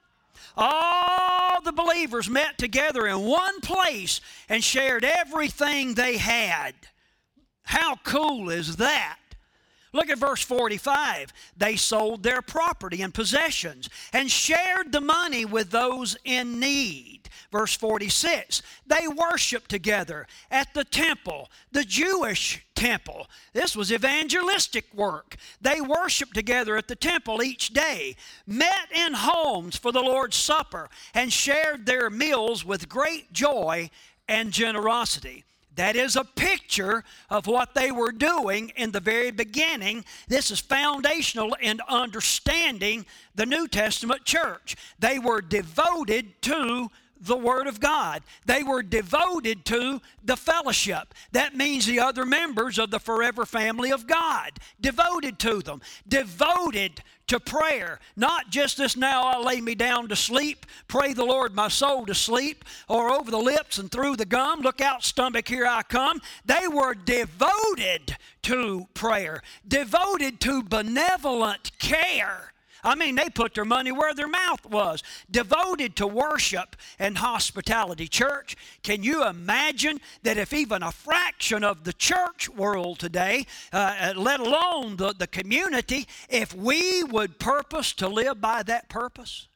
All 0.57 1.61
the 1.61 1.71
believers 1.71 2.29
met 2.29 2.57
together 2.57 3.07
in 3.07 3.21
one 3.21 3.59
place 3.61 4.21
and 4.49 4.63
shared 4.63 5.03
everything 5.03 5.93
they 5.93 6.17
had. 6.17 6.73
How 7.63 7.97
cool 8.03 8.49
is 8.49 8.77
that? 8.77 9.17
Look 9.95 10.09
at 10.09 10.17
verse 10.17 10.43
45. 10.43 11.31
They 11.55 11.77
sold 11.77 12.21
their 12.21 12.41
property 12.41 13.01
and 13.01 13.13
possessions 13.13 13.89
and 14.11 14.29
shared 14.29 14.91
the 14.91 14.99
money 14.99 15.45
with 15.45 15.71
those 15.71 16.17
in 16.25 16.59
need. 16.59 17.29
Verse 17.49 17.77
46. 17.77 18.61
They 18.85 19.07
worshiped 19.07 19.69
together 19.69 20.27
at 20.51 20.73
the 20.73 20.83
temple, 20.83 21.49
the 21.71 21.85
Jewish 21.85 22.65
temple. 22.75 23.27
This 23.53 23.73
was 23.73 23.93
evangelistic 23.93 24.93
work. 24.93 25.37
They 25.61 25.79
worshiped 25.79 26.33
together 26.33 26.75
at 26.75 26.89
the 26.89 26.97
temple 26.97 27.41
each 27.41 27.69
day, 27.69 28.17
met 28.45 28.91
in 28.93 29.13
homes 29.13 29.77
for 29.77 29.93
the 29.93 30.01
Lord's 30.01 30.35
Supper, 30.35 30.89
and 31.13 31.31
shared 31.31 31.85
their 31.85 32.09
meals 32.09 32.65
with 32.65 32.89
great 32.89 33.31
joy 33.31 33.89
and 34.27 34.51
generosity. 34.51 35.45
That 35.75 35.95
is 35.95 36.15
a 36.15 36.23
picture 36.23 37.03
of 37.29 37.47
what 37.47 37.75
they 37.75 37.91
were 37.91 38.11
doing 38.11 38.71
in 38.75 38.91
the 38.91 38.99
very 38.99 39.31
beginning. 39.31 40.05
This 40.27 40.51
is 40.51 40.59
foundational 40.59 41.55
in 41.61 41.81
understanding 41.87 43.05
the 43.35 43.45
New 43.45 43.67
Testament 43.67 44.23
church. 44.23 44.75
They 44.99 45.19
were 45.19 45.41
devoted 45.41 46.41
to 46.43 46.89
the 47.25 47.37
Word 47.37 47.67
of 47.67 47.79
God. 47.79 48.23
They 48.45 48.63
were 48.63 48.83
devoted 48.83 49.65
to 49.65 50.01
the 50.23 50.37
fellowship. 50.37 51.13
That 51.31 51.55
means 51.55 51.85
the 51.85 51.99
other 51.99 52.25
members 52.25 52.79
of 52.79 52.91
the 52.91 52.99
forever 52.99 53.45
family 53.45 53.91
of 53.91 54.07
God. 54.07 54.51
Devoted 54.79 55.39
to 55.39 55.61
them. 55.61 55.81
Devoted 56.07 57.01
to 57.27 57.39
prayer. 57.39 57.99
Not 58.15 58.49
just 58.49 58.77
this 58.77 58.95
now 58.95 59.23
I 59.23 59.37
lay 59.39 59.61
me 59.61 59.75
down 59.75 60.07
to 60.09 60.15
sleep, 60.15 60.65
pray 60.87 61.13
the 61.13 61.25
Lord 61.25 61.55
my 61.55 61.67
soul 61.67 62.05
to 62.05 62.13
sleep, 62.13 62.63
or 62.87 63.09
over 63.09 63.31
the 63.31 63.39
lips 63.39 63.77
and 63.77 63.91
through 63.91 64.15
the 64.17 64.25
gum, 64.25 64.61
look 64.61 64.81
out, 64.81 65.03
stomach, 65.03 65.47
here 65.47 65.65
I 65.65 65.81
come. 65.83 66.21
They 66.45 66.67
were 66.67 66.93
devoted 66.93 68.17
to 68.43 68.87
prayer, 68.93 69.41
devoted 69.67 70.39
to 70.41 70.61
benevolent 70.61 71.71
care 71.79 72.53
I 72.85 72.93
mean, 72.93 73.15
they 73.15 73.29
put 73.29 73.55
their 73.55 73.65
money 73.65 73.91
where 73.91 74.13
their 74.13 74.27
mouth 74.27 74.63
was, 74.69 75.01
devoted 75.29 75.95
to 75.95 76.07
worship 76.07 76.75
and 76.99 77.17
hospitality. 77.17 78.07
Church, 78.07 78.55
can 78.83 79.01
you 79.01 79.25
imagine 79.25 79.99
that 80.21 80.37
if 80.37 80.53
even 80.53 80.83
a 80.83 80.91
fraction 80.91 81.63
of 81.63 81.83
the 81.83 81.93
church 81.93 82.47
world 82.47 82.99
today, 82.99 83.47
uh, 83.73 83.95
uh, 83.99 84.13
let 84.15 84.39
alone 84.39 84.97
the, 84.97 85.13
the 85.13 85.25
community, 85.25 86.07
if 86.29 86.53
we 86.53 87.03
would 87.03 87.39
purpose 87.39 87.91
to 87.93 88.07
live 88.07 88.39
by 88.39 88.63
that 88.63 88.87
purpose? 88.87 89.47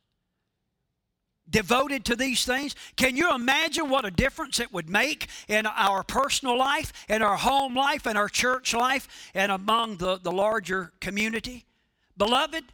devoted 1.52 2.06
to 2.06 2.16
these 2.16 2.46
things. 2.46 2.76
Can 2.96 3.18
you 3.18 3.34
imagine 3.34 3.90
what 3.90 4.06
a 4.06 4.12
difference 4.12 4.60
it 4.60 4.72
would 4.72 4.88
make 4.88 5.28
in 5.48 5.66
our 5.66 6.04
personal 6.04 6.56
life, 6.56 6.94
in 7.10 7.24
our 7.24 7.38
home 7.38 7.74
life, 7.74 8.06
in 8.06 8.16
our 8.16 8.30
church 8.30 8.72
life, 8.72 9.32
and 9.34 9.52
among 9.52 9.98
the, 9.98 10.20
the 10.20 10.32
larger 10.32 10.92
community? 11.00 11.66
Beloved, 12.18 12.66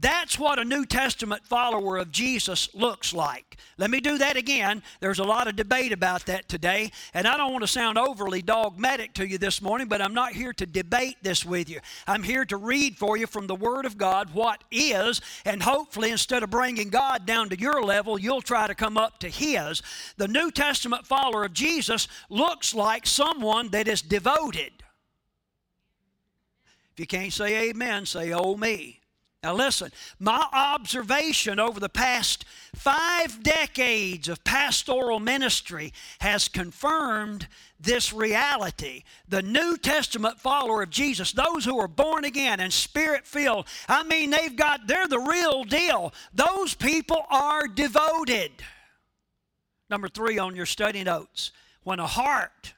that's 0.00 0.38
what 0.38 0.58
a 0.58 0.64
New 0.64 0.86
Testament 0.86 1.44
follower 1.44 1.98
of 1.98 2.10
Jesus 2.10 2.74
looks 2.74 3.12
like. 3.12 3.58
Let 3.76 3.90
me 3.90 4.00
do 4.00 4.16
that 4.16 4.38
again. 4.38 4.82
There's 5.00 5.18
a 5.18 5.24
lot 5.24 5.48
of 5.48 5.56
debate 5.56 5.92
about 5.92 6.24
that 6.26 6.48
today, 6.48 6.90
and 7.12 7.26
I 7.26 7.36
don't 7.36 7.52
want 7.52 7.62
to 7.62 7.68
sound 7.68 7.98
overly 7.98 8.40
dogmatic 8.40 9.12
to 9.14 9.28
you 9.28 9.36
this 9.36 9.60
morning, 9.60 9.88
but 9.88 10.00
I'm 10.00 10.14
not 10.14 10.32
here 10.32 10.54
to 10.54 10.64
debate 10.64 11.16
this 11.20 11.44
with 11.44 11.68
you. 11.68 11.80
I'm 12.06 12.22
here 12.22 12.46
to 12.46 12.56
read 12.56 12.96
for 12.96 13.18
you 13.18 13.26
from 13.26 13.46
the 13.46 13.54
Word 13.54 13.84
of 13.84 13.98
God 13.98 14.32
what 14.32 14.64
is, 14.70 15.20
and 15.44 15.62
hopefully, 15.62 16.10
instead 16.10 16.42
of 16.42 16.48
bringing 16.48 16.88
God 16.88 17.26
down 17.26 17.50
to 17.50 17.58
your 17.58 17.82
level, 17.82 18.18
you'll 18.18 18.40
try 18.40 18.66
to 18.66 18.74
come 18.74 18.96
up 18.96 19.18
to 19.18 19.28
His. 19.28 19.82
The 20.16 20.28
New 20.28 20.50
Testament 20.50 21.06
follower 21.06 21.44
of 21.44 21.52
Jesus 21.52 22.08
looks 22.30 22.74
like 22.74 23.06
someone 23.06 23.68
that 23.70 23.88
is 23.88 24.00
devoted. 24.00 24.72
If 26.92 27.00
you 27.00 27.06
can't 27.06 27.32
say 27.32 27.68
amen, 27.68 28.06
say, 28.06 28.32
oh 28.32 28.56
me. 28.56 29.01
Now, 29.42 29.54
listen, 29.54 29.90
my 30.20 30.46
observation 30.52 31.58
over 31.58 31.80
the 31.80 31.88
past 31.88 32.44
five 32.76 33.42
decades 33.42 34.28
of 34.28 34.44
pastoral 34.44 35.18
ministry 35.18 35.92
has 36.20 36.46
confirmed 36.46 37.48
this 37.80 38.12
reality. 38.12 39.02
The 39.28 39.42
New 39.42 39.76
Testament 39.78 40.38
follower 40.38 40.84
of 40.84 40.90
Jesus, 40.90 41.32
those 41.32 41.64
who 41.64 41.76
are 41.80 41.88
born 41.88 42.24
again 42.24 42.60
and 42.60 42.72
spirit 42.72 43.26
filled, 43.26 43.66
I 43.88 44.04
mean, 44.04 44.30
they've 44.30 44.54
got, 44.54 44.86
they're 44.86 45.08
the 45.08 45.18
real 45.18 45.64
deal. 45.64 46.14
Those 46.32 46.74
people 46.74 47.26
are 47.28 47.66
devoted. 47.66 48.52
Number 49.90 50.08
three 50.08 50.38
on 50.38 50.54
your 50.54 50.66
study 50.66 51.02
notes 51.02 51.50
when 51.82 51.98
a 51.98 52.06
heart 52.06 52.74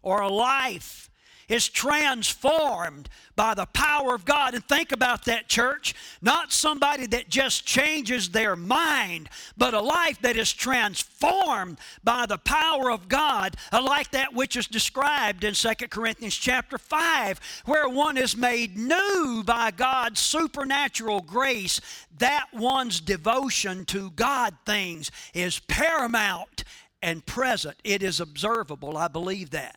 or 0.00 0.20
a 0.20 0.28
life 0.28 1.10
is 1.48 1.68
transformed 1.68 3.08
by 3.36 3.54
the 3.54 3.66
power 3.66 4.14
of 4.14 4.24
God. 4.24 4.54
And 4.54 4.64
think 4.64 4.92
about 4.92 5.24
that, 5.24 5.48
church. 5.48 5.94
Not 6.22 6.52
somebody 6.52 7.06
that 7.08 7.28
just 7.28 7.66
changes 7.66 8.30
their 8.30 8.56
mind, 8.56 9.28
but 9.56 9.74
a 9.74 9.80
life 9.80 10.20
that 10.22 10.36
is 10.36 10.52
transformed 10.52 11.78
by 12.02 12.26
the 12.26 12.38
power 12.38 12.90
of 12.90 13.08
God, 13.08 13.56
like 13.72 14.10
that 14.12 14.34
which 14.34 14.56
is 14.56 14.66
described 14.66 15.44
in 15.44 15.54
2 15.54 15.74
Corinthians 15.90 16.34
chapter 16.34 16.78
5, 16.78 17.40
where 17.66 17.88
one 17.88 18.16
is 18.16 18.36
made 18.36 18.76
new 18.76 19.42
by 19.44 19.70
God's 19.70 20.20
supernatural 20.20 21.20
grace. 21.20 21.80
That 22.18 22.46
one's 22.52 23.00
devotion 23.00 23.84
to 23.86 24.10
God 24.10 24.56
things 24.64 25.10
is 25.32 25.58
paramount 25.60 26.64
and 27.02 27.24
present. 27.26 27.76
It 27.84 28.02
is 28.02 28.20
observable. 28.20 28.96
I 28.96 29.08
believe 29.08 29.50
that. 29.50 29.76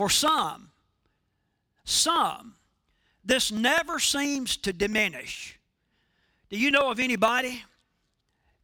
For 0.00 0.08
some, 0.08 0.70
some, 1.84 2.54
this 3.22 3.52
never 3.52 3.98
seems 3.98 4.56
to 4.56 4.72
diminish. 4.72 5.58
Do 6.48 6.56
you 6.56 6.70
know 6.70 6.90
of 6.90 6.98
anybody 6.98 7.62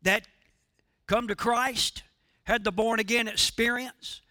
that 0.00 0.26
come 1.06 1.28
to 1.28 1.34
Christ, 1.34 2.04
had 2.44 2.64
the 2.64 2.72
born 2.72 3.00
again 3.00 3.28
experience, 3.28 4.22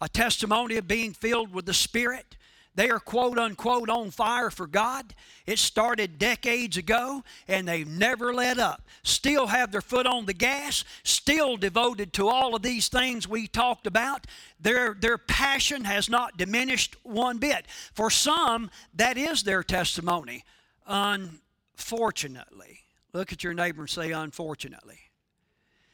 a 0.00 0.08
testimony 0.08 0.78
of 0.78 0.88
being 0.88 1.12
filled 1.12 1.52
with 1.52 1.66
the 1.66 1.74
Spirit, 1.74 2.34
they 2.74 2.90
are 2.90 2.98
quote 2.98 3.38
unquote 3.38 3.88
on 3.88 4.10
fire 4.10 4.50
for 4.50 4.66
God. 4.66 5.14
It 5.46 5.58
started 5.58 6.18
decades 6.18 6.76
ago 6.76 7.22
and 7.46 7.68
they've 7.68 7.86
never 7.86 8.34
let 8.34 8.58
up. 8.58 8.82
Still 9.02 9.46
have 9.46 9.70
their 9.70 9.80
foot 9.80 10.06
on 10.06 10.26
the 10.26 10.34
gas, 10.34 10.84
still 11.04 11.56
devoted 11.56 12.12
to 12.14 12.28
all 12.28 12.56
of 12.56 12.62
these 12.62 12.88
things 12.88 13.28
we 13.28 13.46
talked 13.46 13.86
about. 13.86 14.26
Their, 14.60 14.94
their 14.94 15.18
passion 15.18 15.84
has 15.84 16.08
not 16.08 16.36
diminished 16.36 16.96
one 17.04 17.38
bit. 17.38 17.66
For 17.92 18.10
some, 18.10 18.70
that 18.94 19.16
is 19.16 19.44
their 19.44 19.62
testimony. 19.62 20.44
Unfortunately. 20.86 22.80
Look 23.12 23.32
at 23.32 23.44
your 23.44 23.54
neighbor 23.54 23.82
and 23.82 23.90
say, 23.90 24.10
unfortunately. 24.10 24.98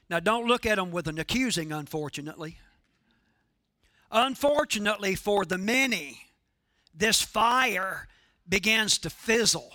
Now, 0.09 0.21
don't 0.21 0.47
look 0.47 0.65
at 0.65 0.77
them 0.77 0.91
with 0.91 1.07
an 1.07 1.19
accusing, 1.19 1.71
unfortunately. 1.71 2.59
Unfortunately, 4.11 5.15
for 5.15 5.45
the 5.45 5.59
many, 5.59 6.30
this 6.95 7.21
fire 7.23 8.09
begins 8.49 8.99
to 8.99 9.11
fizzle. 9.11 9.73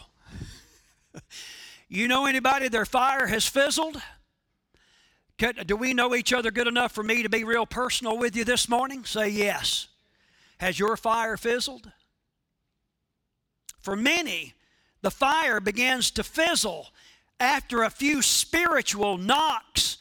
you 1.90 2.08
know 2.08 2.26
anybody 2.26 2.68
their 2.68 2.86
fire 2.86 3.28
has 3.28 3.46
fizzled? 3.46 4.02
Do 5.38 5.76
we 5.76 5.94
know 5.94 6.16
each 6.16 6.32
other 6.32 6.52
good 6.52 6.68
enough 6.68 6.94
for 6.94 7.04
me 7.04 7.24
to 7.24 7.30
be 7.30 7.44
real 7.44 7.66
personal 7.66 8.18
with 8.18 8.36
you 8.36 8.44
this 8.44 8.70
morning? 8.70 9.04
Say 9.04 9.30
yes. 9.30 9.88
Has 10.60 10.80
your 10.80 10.96
fire 10.96 11.36
fizzled? 11.36 11.92
For 13.82 13.96
many, 13.96 14.54
the 15.02 15.12
fire 15.12 15.60
begins 15.60 16.10
to 16.12 16.24
fizzle 16.24 16.88
after 17.40 17.84
a 17.84 17.90
few 17.90 18.22
spiritual 18.22 19.18
knocks 19.18 19.95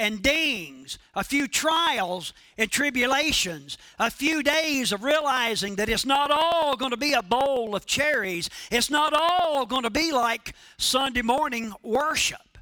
and 0.00 0.22
dings, 0.22 0.98
a 1.14 1.22
few 1.22 1.46
trials 1.46 2.32
and 2.56 2.70
tribulations, 2.70 3.76
a 3.98 4.10
few 4.10 4.42
days 4.42 4.92
of 4.92 5.04
realizing 5.04 5.76
that 5.76 5.90
it's 5.90 6.06
not 6.06 6.30
all 6.30 6.74
going 6.74 6.90
to 6.90 6.96
be 6.96 7.12
a 7.12 7.22
bowl 7.22 7.76
of 7.76 7.84
cherries. 7.84 8.48
It's 8.72 8.88
not 8.88 9.12
all 9.12 9.66
going 9.66 9.82
to 9.82 9.90
be 9.90 10.10
like 10.10 10.54
Sunday 10.78 11.20
morning 11.20 11.74
worship. 11.82 12.56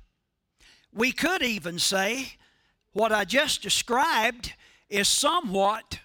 We 0.93 1.13
could 1.13 1.45
even 1.45 1.79
say 1.79 2.33
what 2.93 3.13
I 3.13 3.25
just 3.25 3.63
described 3.63 4.55
is 4.89 5.07
somewhat 5.07 6.01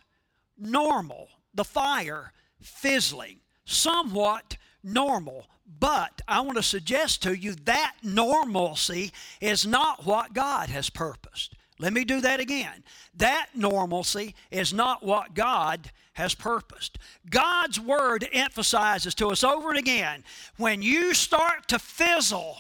normal, 0.56 1.30
the 1.56 1.66
fire 1.66 2.32
fizzling, 2.62 3.39
somewhat 3.65 4.58
normal. 4.84 5.48
But 5.65 6.21
I 6.28 6.41
want 6.41 6.58
to 6.58 6.63
suggest 6.63 7.23
to 7.23 7.38
you 7.38 7.56
that 7.65 7.95
normalcy 8.04 9.12
is 9.41 9.65
not 9.65 10.06
what 10.06 10.34
God 10.34 10.69
has 10.69 10.89
purposed. 10.89 11.56
Let 11.80 11.93
me 11.93 12.04
do 12.06 12.21
that 12.21 12.39
again. 12.39 12.84
That 13.15 13.47
normalcy 13.56 14.36
is 14.52 14.73
not 14.73 15.04
what 15.04 15.34
God 15.34 15.91
has 16.13 16.36
purposed. 16.36 16.99
God's 17.30 17.80
word 17.80 18.28
emphasizes 18.32 19.15
to 19.15 19.28
us 19.30 19.43
over 19.43 19.69
and 19.69 19.80
again 19.80 20.23
when 20.58 20.82
you 20.82 21.13
start 21.13 21.67
to 21.69 21.80
fizzle 21.80 22.58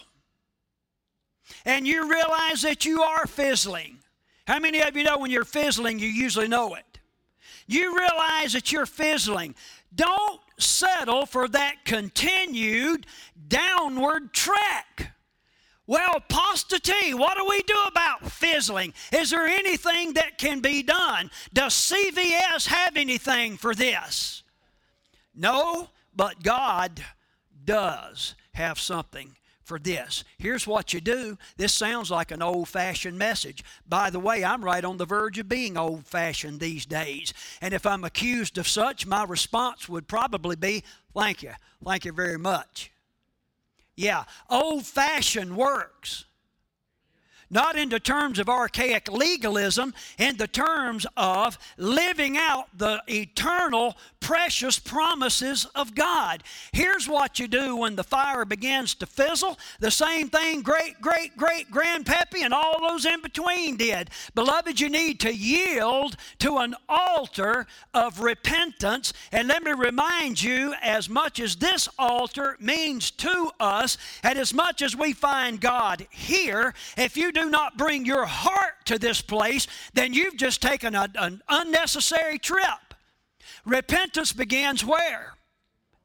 and 1.65 1.87
you 1.87 2.09
realize 2.09 2.61
that 2.63 2.85
you 2.85 3.01
are 3.01 3.27
fizzling. 3.27 3.99
How 4.47 4.59
many 4.59 4.81
of 4.81 4.97
you 4.97 5.03
know 5.03 5.17
when 5.17 5.31
you're 5.31 5.45
fizzling, 5.45 5.99
you 5.99 6.07
usually 6.07 6.47
know 6.47 6.73
it? 6.75 6.99
You 7.67 7.97
realize 7.97 8.53
that 8.53 8.71
you're 8.71 8.85
fizzling. 8.85 9.55
Don't 9.95 10.41
settle 10.57 11.25
for 11.25 11.47
that 11.49 11.85
continued 11.85 13.05
downward 13.47 14.33
track. 14.33 15.13
Well, 15.85 16.15
apostasy, 16.15 17.13
what 17.13 17.37
do 17.37 17.45
we 17.47 17.61
do 17.63 17.75
about 17.87 18.31
fizzling? 18.31 18.93
Is 19.11 19.31
there 19.31 19.45
anything 19.45 20.13
that 20.13 20.37
can 20.37 20.61
be 20.61 20.81
done? 20.81 21.29
Does 21.53 21.73
CVS 21.73 22.67
have 22.67 22.95
anything 22.95 23.57
for 23.57 23.75
this? 23.75 24.43
No, 25.35 25.89
but 26.15 26.41
God 26.41 27.03
does 27.65 28.35
have 28.53 28.79
something 28.79 29.35
for 29.63 29.79
this. 29.79 30.23
Here's 30.37 30.67
what 30.67 30.93
you 30.93 31.01
do. 31.01 31.37
This 31.57 31.73
sounds 31.73 32.11
like 32.11 32.31
an 32.31 32.41
old 32.41 32.67
fashioned 32.67 33.17
message. 33.17 33.63
By 33.87 34.09
the 34.09 34.19
way, 34.19 34.43
I'm 34.43 34.63
right 34.63 34.83
on 34.83 34.97
the 34.97 35.05
verge 35.05 35.39
of 35.39 35.49
being 35.49 35.77
old 35.77 36.05
fashioned 36.05 36.59
these 36.59 36.85
days. 36.85 37.33
And 37.61 37.73
if 37.73 37.85
I'm 37.85 38.03
accused 38.03 38.57
of 38.57 38.67
such, 38.67 39.05
my 39.05 39.23
response 39.23 39.87
would 39.87 40.07
probably 40.07 40.55
be 40.55 40.83
thank 41.13 41.43
you. 41.43 41.53
Thank 41.83 42.05
you 42.05 42.11
very 42.11 42.37
much. 42.37 42.91
Yeah, 43.95 44.23
old 44.49 44.85
fashioned 44.85 45.55
works 45.55 46.25
not 47.53 47.77
in 47.77 47.89
the 47.89 47.99
terms 47.99 48.39
of 48.39 48.49
archaic 48.49 49.09
legalism, 49.11 49.93
in 50.17 50.37
the 50.37 50.47
terms 50.47 51.05
of 51.15 51.57
living 51.77 52.35
out 52.37 52.65
the 52.77 53.01
eternal, 53.07 53.95
precious 54.19 54.79
promises 54.79 55.65
of 55.75 55.93
God. 55.93 56.43
Here's 56.71 57.07
what 57.07 57.39
you 57.39 57.47
do 57.47 57.75
when 57.75 57.95
the 57.95 58.03
fire 58.03 58.45
begins 58.45 58.95
to 58.95 59.05
fizzle 59.05 59.59
the 59.79 59.91
same 59.91 60.29
thing 60.29 60.61
great, 60.61 60.99
great, 61.01 61.37
great 61.37 61.69
grandpappy 61.69 62.41
and 62.41 62.53
all 62.53 62.79
those 62.79 63.05
in 63.05 63.21
between 63.21 63.77
did. 63.77 64.09
Beloved, 64.33 64.79
you 64.79 64.89
need 64.89 65.19
to 65.19 65.33
yield 65.33 66.15
to 66.39 66.57
an 66.57 66.73
altar 66.89 67.67
of 67.93 68.21
repentance. 68.21 69.13
And 69.31 69.47
let 69.47 69.63
me 69.63 69.73
remind 69.73 70.41
you, 70.41 70.73
as 70.81 71.09
much 71.09 71.39
as 71.39 71.57
this 71.57 71.87
altar 71.99 72.57
means 72.59 73.11
to 73.11 73.51
us, 73.59 73.97
and 74.23 74.39
as 74.39 74.53
much 74.53 74.81
as 74.81 74.95
we 74.95 75.13
find 75.13 75.59
God 75.59 76.07
here, 76.09 76.73
if 76.97 77.17
you 77.17 77.31
do 77.31 77.42
not 77.51 77.77
bring 77.77 78.05
your 78.05 78.25
heart 78.25 78.85
to 78.85 78.99
this 78.99 79.21
place, 79.21 79.67
then 79.93 80.13
you've 80.13 80.37
just 80.37 80.61
taken 80.61 80.95
a, 80.95 81.07
an 81.15 81.41
unnecessary 81.47 82.39
trip. 82.39 82.93
Repentance 83.65 84.33
begins 84.33 84.83
where? 84.83 85.33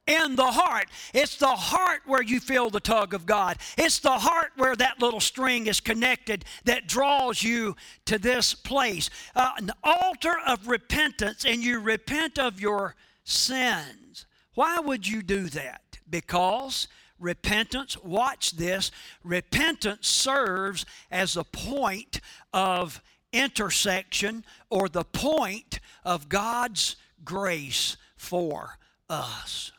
in 0.09 0.37
the 0.37 0.46
heart. 0.46 0.88
It's 1.14 1.37
the 1.37 1.46
heart 1.46 2.01
where 2.07 2.22
you 2.22 2.40
feel 2.40 2.70
the 2.70 2.81
tug 2.81 3.14
of 3.14 3.27
God. 3.27 3.59
It's 3.77 4.01
the 4.01 4.18
heart 4.18 4.53
where 4.57 4.74
that 4.74 5.01
little 5.01 5.20
string 5.20 5.66
is 5.66 5.81
connected 5.81 6.44
that 6.64 6.88
draws 6.88 7.42
you 7.42 7.77
to 8.07 8.18
this 8.18 8.55
place. 8.55 9.11
Uh, 9.37 9.53
an 9.59 9.70
altar 9.85 10.35
of 10.46 10.66
repentance, 10.66 11.44
and 11.44 11.62
you 11.62 11.79
repent 11.79 12.38
of 12.38 12.59
your 12.61 12.96
sins. 13.24 14.27
Why 14.55 14.81
would 14.81 15.07
you 15.07 15.22
do 15.22 15.48
that? 15.51 15.83
Because 16.09 16.88
repentance, 17.18 17.96
watch 18.02 18.52
this, 18.52 18.90
repentance 19.24 20.09
serves 20.09 20.87
as 21.11 21.37
a 21.37 21.44
point 21.44 22.20
of 22.52 23.02
intersection 23.33 24.44
or 24.70 24.88
the 24.88 25.04
point 25.04 25.81
of 26.04 26.28
God's 26.28 26.96
grace 27.24 27.96
for 28.16 28.78
us. 29.09 29.72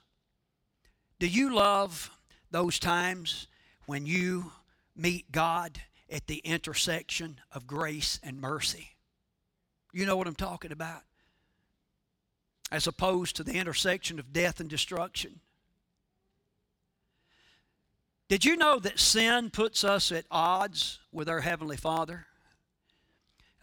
Do 1.19 1.27
you 1.27 1.53
love 1.53 2.11
those 2.51 2.79
times 2.79 3.47
when 3.85 4.05
you 4.05 4.51
meet 4.95 5.31
God 5.31 5.81
at 6.09 6.27
the 6.27 6.37
intersection 6.37 7.39
of 7.51 7.67
grace 7.67 8.19
and 8.23 8.39
mercy? 8.39 8.89
You 9.91 10.05
know 10.05 10.15
what 10.15 10.27
I'm 10.27 10.35
talking 10.35 10.71
about? 10.71 11.01
As 12.71 12.87
opposed 12.87 13.35
to 13.35 13.43
the 13.43 13.53
intersection 13.53 14.19
of 14.19 14.31
death 14.31 14.59
and 14.59 14.69
destruction. 14.69 15.41
Did 18.29 18.45
you 18.45 18.55
know 18.55 18.77
that 18.77 18.99
sin 18.99 19.49
puts 19.49 19.83
us 19.83 20.11
at 20.11 20.25
odds 20.29 20.99
with 21.11 21.27
our 21.27 21.41
Heavenly 21.41 21.77
Father? 21.77 22.27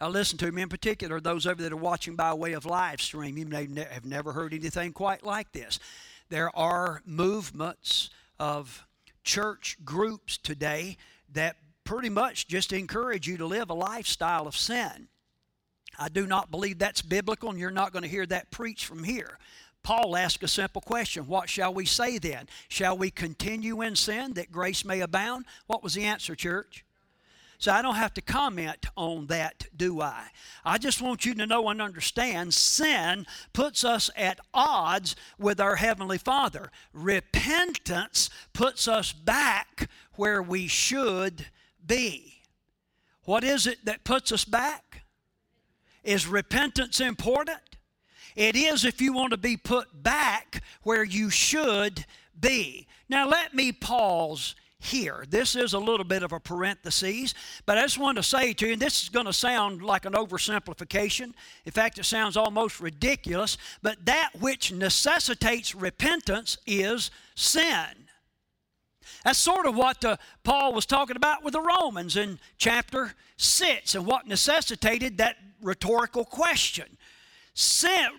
Now, 0.01 0.09
listen 0.09 0.37
to 0.39 0.51
me 0.51 0.61
in 0.61 0.67
particular, 0.67 1.21
those 1.21 1.45
of 1.45 1.59
you 1.59 1.63
that 1.63 1.73
are 1.73 1.77
watching 1.77 2.17
by 2.17 2.33
way 2.33 2.51
of 2.51 2.65
live 2.65 3.01
stream, 3.01 3.37
you 3.37 3.45
may 3.45 3.65
ne- 3.65 3.87
have 3.89 4.03
never 4.03 4.33
heard 4.33 4.53
anything 4.53 4.91
quite 4.91 5.23
like 5.23 5.53
this. 5.53 5.79
There 6.27 6.53
are 6.53 7.01
movements 7.05 8.09
of 8.41 8.85
church 9.23 9.77
groups 9.85 10.37
today 10.37 10.97
that 11.31 11.55
pretty 11.85 12.09
much 12.09 12.49
just 12.49 12.73
encourage 12.73 13.25
you 13.25 13.37
to 13.37 13.45
live 13.45 13.69
a 13.69 13.73
lifestyle 13.73 14.47
of 14.47 14.57
sin. 14.57 15.07
I 15.97 16.09
do 16.09 16.27
not 16.27 16.51
believe 16.51 16.77
that's 16.77 17.01
biblical, 17.01 17.49
and 17.49 17.57
you're 17.57 17.71
not 17.71 17.93
going 17.93 18.03
to 18.03 18.09
hear 18.09 18.25
that 18.25 18.51
preached 18.51 18.83
from 18.83 19.05
here. 19.05 19.39
Paul 19.87 20.17
asked 20.17 20.43
a 20.43 20.49
simple 20.49 20.81
question 20.81 21.27
What 21.27 21.49
shall 21.49 21.73
we 21.73 21.85
say 21.85 22.17
then? 22.17 22.49
Shall 22.67 22.97
we 22.97 23.09
continue 23.09 23.81
in 23.81 23.95
sin 23.95 24.33
that 24.33 24.51
grace 24.51 24.83
may 24.83 24.99
abound? 24.99 25.45
What 25.65 25.81
was 25.81 25.93
the 25.93 26.03
answer, 26.03 26.35
church? 26.35 26.83
So 27.57 27.71
I 27.71 27.81
don't 27.81 27.95
have 27.95 28.13
to 28.15 28.21
comment 28.21 28.87
on 28.97 29.27
that, 29.27 29.67
do 29.73 30.01
I? 30.01 30.25
I 30.65 30.77
just 30.77 31.01
want 31.01 31.23
you 31.23 31.33
to 31.35 31.45
know 31.45 31.69
and 31.69 31.81
understand 31.81 32.53
sin 32.53 33.25
puts 33.53 33.85
us 33.85 34.09
at 34.17 34.41
odds 34.53 35.15
with 35.39 35.61
our 35.61 35.77
Heavenly 35.77 36.17
Father. 36.17 36.69
Repentance 36.91 38.29
puts 38.51 38.89
us 38.89 39.13
back 39.13 39.89
where 40.15 40.43
we 40.43 40.67
should 40.67 41.45
be. 41.85 42.41
What 43.23 43.45
is 43.45 43.65
it 43.65 43.85
that 43.85 44.03
puts 44.03 44.33
us 44.33 44.43
back? 44.43 45.03
Is 46.03 46.27
repentance 46.27 46.99
important? 46.99 47.66
It 48.37 48.55
is 48.55 48.85
if 48.85 49.01
you 49.01 49.13
want 49.13 49.31
to 49.31 49.37
be 49.37 49.57
put 49.57 50.03
back 50.03 50.61
where 50.83 51.03
you 51.03 51.31
should 51.31 52.05
be. 52.39 52.85
Now, 53.09 53.27
let 53.27 53.55
me 53.55 53.71
pause 53.71 54.53
here. 54.77 55.25
This 55.27 55.55
is 55.55 55.73
a 55.73 55.79
little 55.79 56.03
bit 56.03 56.21
of 56.21 56.31
a 56.31 56.39
parenthesis, 56.39 57.33
but 57.65 57.79
I 57.79 57.81
just 57.81 57.97
want 57.97 58.17
to 58.17 58.23
say 58.23 58.53
to 58.53 58.67
you, 58.67 58.73
and 58.73 58.81
this 58.81 59.01
is 59.01 59.09
going 59.09 59.25
to 59.25 59.33
sound 59.33 59.81
like 59.81 60.05
an 60.05 60.13
oversimplification. 60.13 61.33
In 61.65 61.71
fact, 61.71 61.97
it 61.97 62.05
sounds 62.05 62.37
almost 62.37 62.79
ridiculous, 62.79 63.57
but 63.81 64.05
that 64.05 64.29
which 64.39 64.71
necessitates 64.71 65.73
repentance 65.73 66.59
is 66.67 67.09
sin. 67.33 68.07
That's 69.23 69.39
sort 69.39 69.65
of 69.65 69.75
what 69.75 70.05
uh, 70.05 70.17
Paul 70.43 70.73
was 70.73 70.85
talking 70.85 71.15
about 71.15 71.43
with 71.43 71.53
the 71.53 71.61
Romans 71.61 72.15
in 72.15 72.37
chapter 72.59 73.15
6 73.37 73.95
and 73.95 74.05
what 74.05 74.27
necessitated 74.27 75.17
that 75.17 75.37
rhetorical 75.59 76.23
question. 76.23 76.85
Sin, 77.55 78.09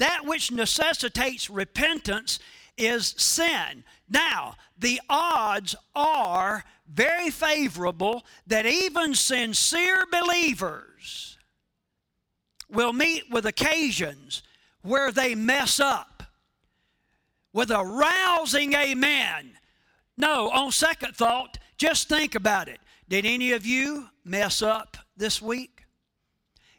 that 0.00 0.24
which 0.24 0.50
necessitates 0.50 1.50
repentance 1.50 2.38
is 2.76 3.14
sin. 3.18 3.84
Now, 4.08 4.54
the 4.78 5.00
odds 5.08 5.76
are 5.94 6.64
very 6.88 7.30
favorable 7.30 8.24
that 8.46 8.64
even 8.64 9.14
sincere 9.14 10.04
believers 10.10 11.38
will 12.70 12.94
meet 12.94 13.24
with 13.30 13.44
occasions 13.44 14.42
where 14.82 15.12
they 15.12 15.34
mess 15.34 15.78
up 15.78 16.22
with 17.52 17.70
a 17.70 17.84
rousing 17.84 18.72
amen. 18.74 19.52
No, 20.16 20.50
on 20.50 20.72
second 20.72 21.14
thought, 21.14 21.58
just 21.76 22.08
think 22.08 22.34
about 22.34 22.68
it. 22.68 22.80
Did 23.08 23.26
any 23.26 23.52
of 23.52 23.66
you 23.66 24.08
mess 24.24 24.62
up 24.62 24.96
this 25.16 25.42
week? 25.42 25.84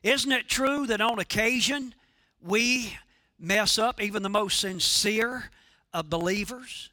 Isn't 0.01 0.31
it 0.31 0.47
true 0.47 0.87
that 0.87 1.01
on 1.01 1.19
occasion 1.19 1.93
we 2.41 2.97
mess 3.41 3.77
up, 3.77 4.01
even 4.01 4.23
the 4.23 4.29
most 4.29 4.59
sincere 4.59 5.51
of 5.93 6.09
believers? 6.09 6.89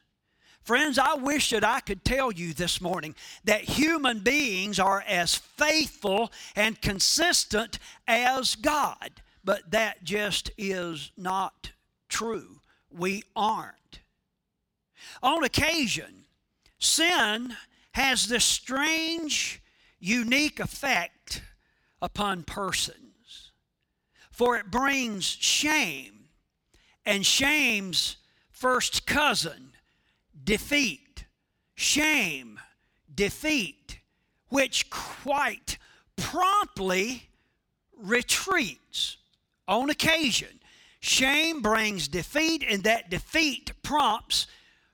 Friends, 0.68 0.98
I 0.98 1.14
wish 1.14 1.48
that 1.50 1.64
I 1.64 1.80
could 1.80 2.04
tell 2.04 2.30
you 2.30 2.52
this 2.52 2.80
morning 2.80 3.14
that 3.44 3.62
human 3.62 4.18
beings 4.18 4.78
are 4.78 5.02
as 5.06 5.34
faithful 5.34 6.30
and 6.54 6.78
consistent 6.82 7.78
as 8.06 8.54
God, 8.54 9.22
but 9.42 9.70
that 9.70 10.04
just 10.04 10.50
is 10.58 11.10
not 11.16 11.72
true. 12.10 12.60
We 12.90 13.22
aren't. 13.34 14.00
On 15.22 15.42
occasion, 15.42 16.24
sin 16.78 17.56
has 17.92 18.26
this 18.26 18.44
strange, 18.44 19.62
unique 19.98 20.60
effect 20.60 21.42
upon 22.02 22.42
persons, 22.42 23.52
for 24.30 24.56
it 24.56 24.70
brings 24.70 25.24
shame, 25.24 26.17
and 27.08 27.24
shame's 27.24 28.18
first 28.50 29.06
cousin 29.06 29.72
defeat, 30.44 31.24
shame, 31.74 32.60
defeat, 33.12 34.00
which 34.50 34.90
quite 34.90 35.78
promptly 36.16 37.30
retreats 37.96 39.16
on 39.66 39.88
occasion. 39.88 40.60
Shame 41.00 41.62
brings 41.62 42.08
defeat, 42.08 42.62
and 42.68 42.84
that 42.84 43.08
defeat 43.08 43.72
prompts 43.82 44.46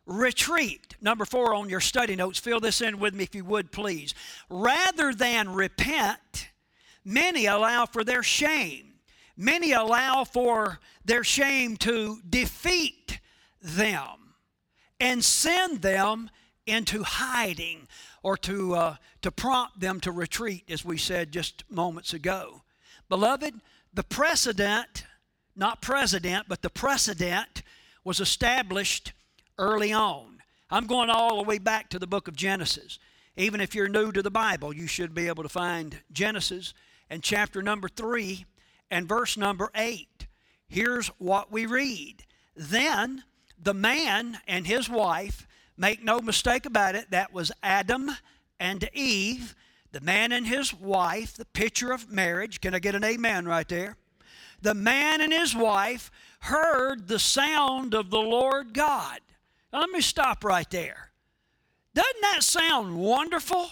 retreat. 0.07 0.95
Number 1.01 1.25
four 1.25 1.53
on 1.53 1.69
your 1.69 1.81
study 1.81 2.15
notes, 2.15 2.39
fill 2.39 2.61
this 2.61 2.81
in 2.81 3.01
with 3.01 3.15
me 3.15 3.25
if 3.25 3.35
you 3.35 3.45
would, 3.45 3.73
please. 3.73 4.15
Rather 4.49 5.13
than 5.13 5.53
repent, 5.53 6.51
many 7.05 7.47
allow 7.47 7.87
for 7.87 8.05
their 8.05 8.23
shame. 8.23 8.94
Many 9.37 9.73
allow 9.73 10.25
for 10.25 10.79
their 11.05 11.25
shame 11.25 11.77
to 11.79 12.21
defeat 12.29 13.21
them 13.61 14.35
and 15.01 15.25
send 15.25 15.83
them 15.83 16.31
into 16.67 17.03
hiding 17.03 17.89
or 18.23 18.37
to, 18.39 18.75
uh, 18.75 18.97
to 19.23 19.31
prompt 19.31 19.81
them 19.81 20.01
to 20.01 20.13
retreat, 20.13 20.65
as 20.69 20.85
we 20.85 20.97
said 20.97 21.33
just 21.33 21.65
moments 21.71 22.15
ago. 22.15 22.63
Beloved, 23.09 23.61
the 23.93 24.03
precedent, 24.03 25.05
not 25.55 25.83
president, 25.83 26.47
but 26.49 26.63
the 26.63 26.71
precedent 26.71 27.63
was 28.03 28.21
established 28.21 29.13
early 29.59 29.93
on. 29.93 30.39
I'm 30.71 30.87
going 30.87 31.11
all 31.11 31.37
the 31.37 31.43
way 31.43 31.59
back 31.59 31.91
to 31.91 31.99
the 31.99 32.07
book 32.07 32.29
of 32.29 32.37
Genesis. 32.37 32.99
Even 33.37 33.61
if 33.61 33.75
you're 33.75 33.89
new 33.89 34.13
to 34.13 34.23
the 34.23 34.31
Bible, 34.31 34.73
you 34.73 34.87
should 34.87 35.15
be 35.15 35.29
able 35.29 35.43
to 35.43 35.49
find 35.49 36.01
Genesis 36.13 36.73
and 37.11 37.23
chapter 37.23 37.63
number 37.63 37.89
3 37.89 38.45
and 38.95 39.09
verse 39.09 39.37
number 39.37 39.71
8. 39.75 40.29
Here's 40.69 41.09
what 41.19 41.51
we 41.51 41.67
read. 41.67 42.25
Then 42.55 43.25
the 43.61 43.75
man 43.75 44.39
and 44.47 44.67
his 44.67 44.89
wife, 44.89 45.49
make 45.77 46.03
no 46.03 46.21
mistake 46.21 46.65
about 46.65 46.95
it, 46.95 47.11
that 47.11 47.33
was 47.33 47.51
Adam 47.61 48.13
and 48.61 48.89
Eve, 48.95 49.57
the 49.91 50.01
man 50.01 50.31
and 50.31 50.47
his 50.47 50.73
wife, 50.73 51.35
the 51.35 51.45
picture 51.45 51.93
of 51.93 52.11
marriage. 52.11 52.61
Can 52.61 52.73
I 52.73 52.79
get 52.79 52.95
an 52.95 53.03
amen 53.03 53.47
right 53.47 53.69
there? 53.69 53.97
The 54.63 54.75
man 54.75 55.21
and 55.21 55.33
his 55.33 55.57
wife 55.57 56.13
heard 56.41 57.09
the 57.09 57.19
sound 57.19 57.95
of 57.95 58.11
the 58.11 58.21
Lord 58.21 58.75
God. 58.75 59.19
Let 59.73 59.91
me 59.91 60.01
stop 60.03 60.45
right 60.45 60.71
there. 60.71 61.11
Doesn't 61.95 62.23
that 62.23 62.45
sound 62.45 62.97
wonderful? 62.97 63.71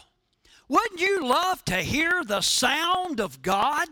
Wouldn't 0.69 1.01
you 1.01 1.25
love 1.25 1.65
to 1.67 1.77
hear 1.77 2.25
the 2.25 2.41
sound 2.41 3.21
of 3.21 3.41
God? 3.41 3.89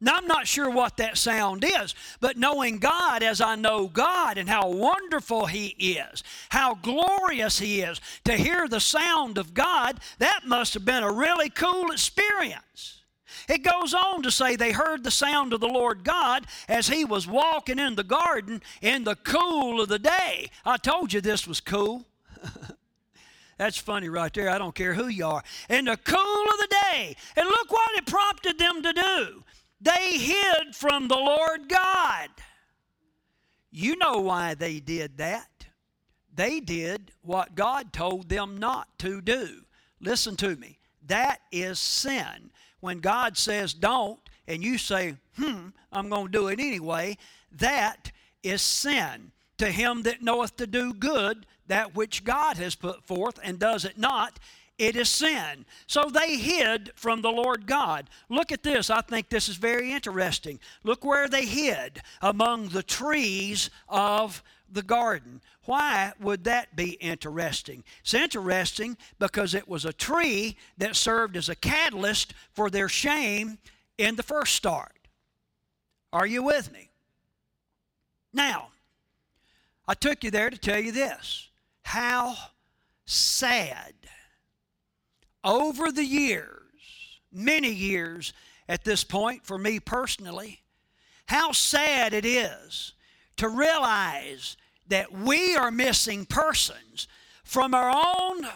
Now, 0.00 0.16
I'm 0.16 0.26
not 0.26 0.46
sure 0.46 0.68
what 0.68 0.98
that 0.98 1.16
sound 1.16 1.64
is, 1.64 1.94
but 2.20 2.36
knowing 2.36 2.78
God 2.78 3.22
as 3.22 3.40
I 3.40 3.54
know 3.54 3.88
God 3.88 4.36
and 4.36 4.48
how 4.48 4.68
wonderful 4.68 5.46
He 5.46 5.68
is, 5.68 6.22
how 6.50 6.74
glorious 6.74 7.58
He 7.58 7.80
is, 7.80 8.00
to 8.24 8.34
hear 8.34 8.68
the 8.68 8.80
sound 8.80 9.38
of 9.38 9.54
God, 9.54 9.98
that 10.18 10.40
must 10.44 10.74
have 10.74 10.84
been 10.84 11.02
a 11.02 11.10
really 11.10 11.48
cool 11.48 11.90
experience. 11.90 13.02
It 13.48 13.62
goes 13.62 13.94
on 13.94 14.22
to 14.22 14.30
say 14.30 14.56
they 14.56 14.72
heard 14.72 15.02
the 15.02 15.10
sound 15.10 15.52
of 15.52 15.60
the 15.60 15.68
Lord 15.68 16.04
God 16.04 16.46
as 16.68 16.88
He 16.88 17.04
was 17.04 17.26
walking 17.26 17.78
in 17.78 17.94
the 17.94 18.04
garden 18.04 18.62
in 18.82 19.04
the 19.04 19.16
cool 19.16 19.80
of 19.80 19.88
the 19.88 19.98
day. 19.98 20.50
I 20.64 20.76
told 20.76 21.12
you 21.12 21.20
this 21.20 21.46
was 21.46 21.60
cool. 21.60 22.04
That's 23.58 23.78
funny 23.78 24.10
right 24.10 24.32
there. 24.34 24.50
I 24.50 24.58
don't 24.58 24.74
care 24.74 24.92
who 24.92 25.08
you 25.08 25.26
are. 25.26 25.42
In 25.70 25.86
the 25.86 25.96
cool 25.96 26.44
of 26.44 26.58
the 26.58 26.76
day. 26.92 27.16
And 27.36 27.46
look 27.46 27.72
what 27.72 27.96
it 27.96 28.06
prompted 28.06 28.58
them 28.58 28.82
to 28.82 28.92
do. 28.92 29.44
They 29.80 30.18
hid 30.18 30.74
from 30.74 31.08
the 31.08 31.16
Lord 31.16 31.68
God. 31.68 32.28
You 33.70 33.96
know 33.96 34.20
why 34.20 34.54
they 34.54 34.80
did 34.80 35.18
that. 35.18 35.66
They 36.34 36.60
did 36.60 37.12
what 37.22 37.54
God 37.54 37.92
told 37.92 38.28
them 38.28 38.58
not 38.58 38.98
to 39.00 39.20
do. 39.20 39.62
Listen 40.00 40.36
to 40.36 40.56
me. 40.56 40.78
That 41.06 41.38
is 41.52 41.78
sin. 41.78 42.50
When 42.80 42.98
God 43.00 43.36
says 43.38 43.74
don't, 43.74 44.20
and 44.46 44.62
you 44.62 44.78
say, 44.78 45.16
hmm, 45.36 45.68
I'm 45.92 46.08
going 46.08 46.26
to 46.26 46.32
do 46.32 46.48
it 46.48 46.60
anyway, 46.60 47.16
that 47.52 48.12
is 48.42 48.62
sin. 48.62 49.32
To 49.58 49.70
him 49.70 50.02
that 50.02 50.22
knoweth 50.22 50.56
to 50.56 50.66
do 50.66 50.92
good, 50.92 51.46
that 51.66 51.94
which 51.94 52.24
God 52.24 52.58
has 52.58 52.74
put 52.74 53.04
forth, 53.04 53.38
and 53.42 53.58
does 53.58 53.84
it 53.84 53.98
not, 53.98 54.38
it 54.78 54.96
is 54.96 55.08
sin. 55.08 55.64
So 55.86 56.10
they 56.10 56.36
hid 56.36 56.92
from 56.94 57.22
the 57.22 57.30
Lord 57.30 57.66
God. 57.66 58.10
Look 58.28 58.52
at 58.52 58.62
this. 58.62 58.90
I 58.90 59.00
think 59.00 59.28
this 59.28 59.48
is 59.48 59.56
very 59.56 59.92
interesting. 59.92 60.60
Look 60.84 61.04
where 61.04 61.28
they 61.28 61.46
hid 61.46 62.02
among 62.20 62.68
the 62.68 62.82
trees 62.82 63.70
of 63.88 64.42
the 64.70 64.82
garden. 64.82 65.40
Why 65.64 66.12
would 66.20 66.44
that 66.44 66.76
be 66.76 66.92
interesting? 66.92 67.84
It's 68.02 68.14
interesting 68.14 68.96
because 69.18 69.54
it 69.54 69.68
was 69.68 69.84
a 69.84 69.92
tree 69.92 70.56
that 70.78 70.94
served 70.94 71.36
as 71.36 71.48
a 71.48 71.54
catalyst 71.54 72.34
for 72.52 72.70
their 72.70 72.88
shame 72.88 73.58
in 73.98 74.16
the 74.16 74.22
first 74.22 74.54
start. 74.54 74.92
Are 76.12 76.26
you 76.26 76.42
with 76.42 76.72
me? 76.72 76.90
Now, 78.32 78.68
I 79.88 79.94
took 79.94 80.22
you 80.22 80.30
there 80.30 80.50
to 80.50 80.58
tell 80.58 80.78
you 80.78 80.92
this 80.92 81.48
how 81.82 82.36
sad 83.06 83.94
over 85.46 85.92
the 85.92 86.04
years, 86.04 86.60
many 87.32 87.72
years 87.72 88.34
at 88.68 88.84
this 88.84 89.04
point 89.04 89.46
for 89.46 89.56
me 89.56 89.78
personally, 89.80 90.60
how 91.26 91.52
sad 91.52 92.12
it 92.12 92.26
is 92.26 92.92
to 93.36 93.48
realize 93.48 94.56
that 94.88 95.12
we 95.12 95.56
are 95.56 95.70
missing 95.70 96.26
persons 96.26 97.08
from 97.44 97.74
our 97.74 97.90
own 97.90 98.46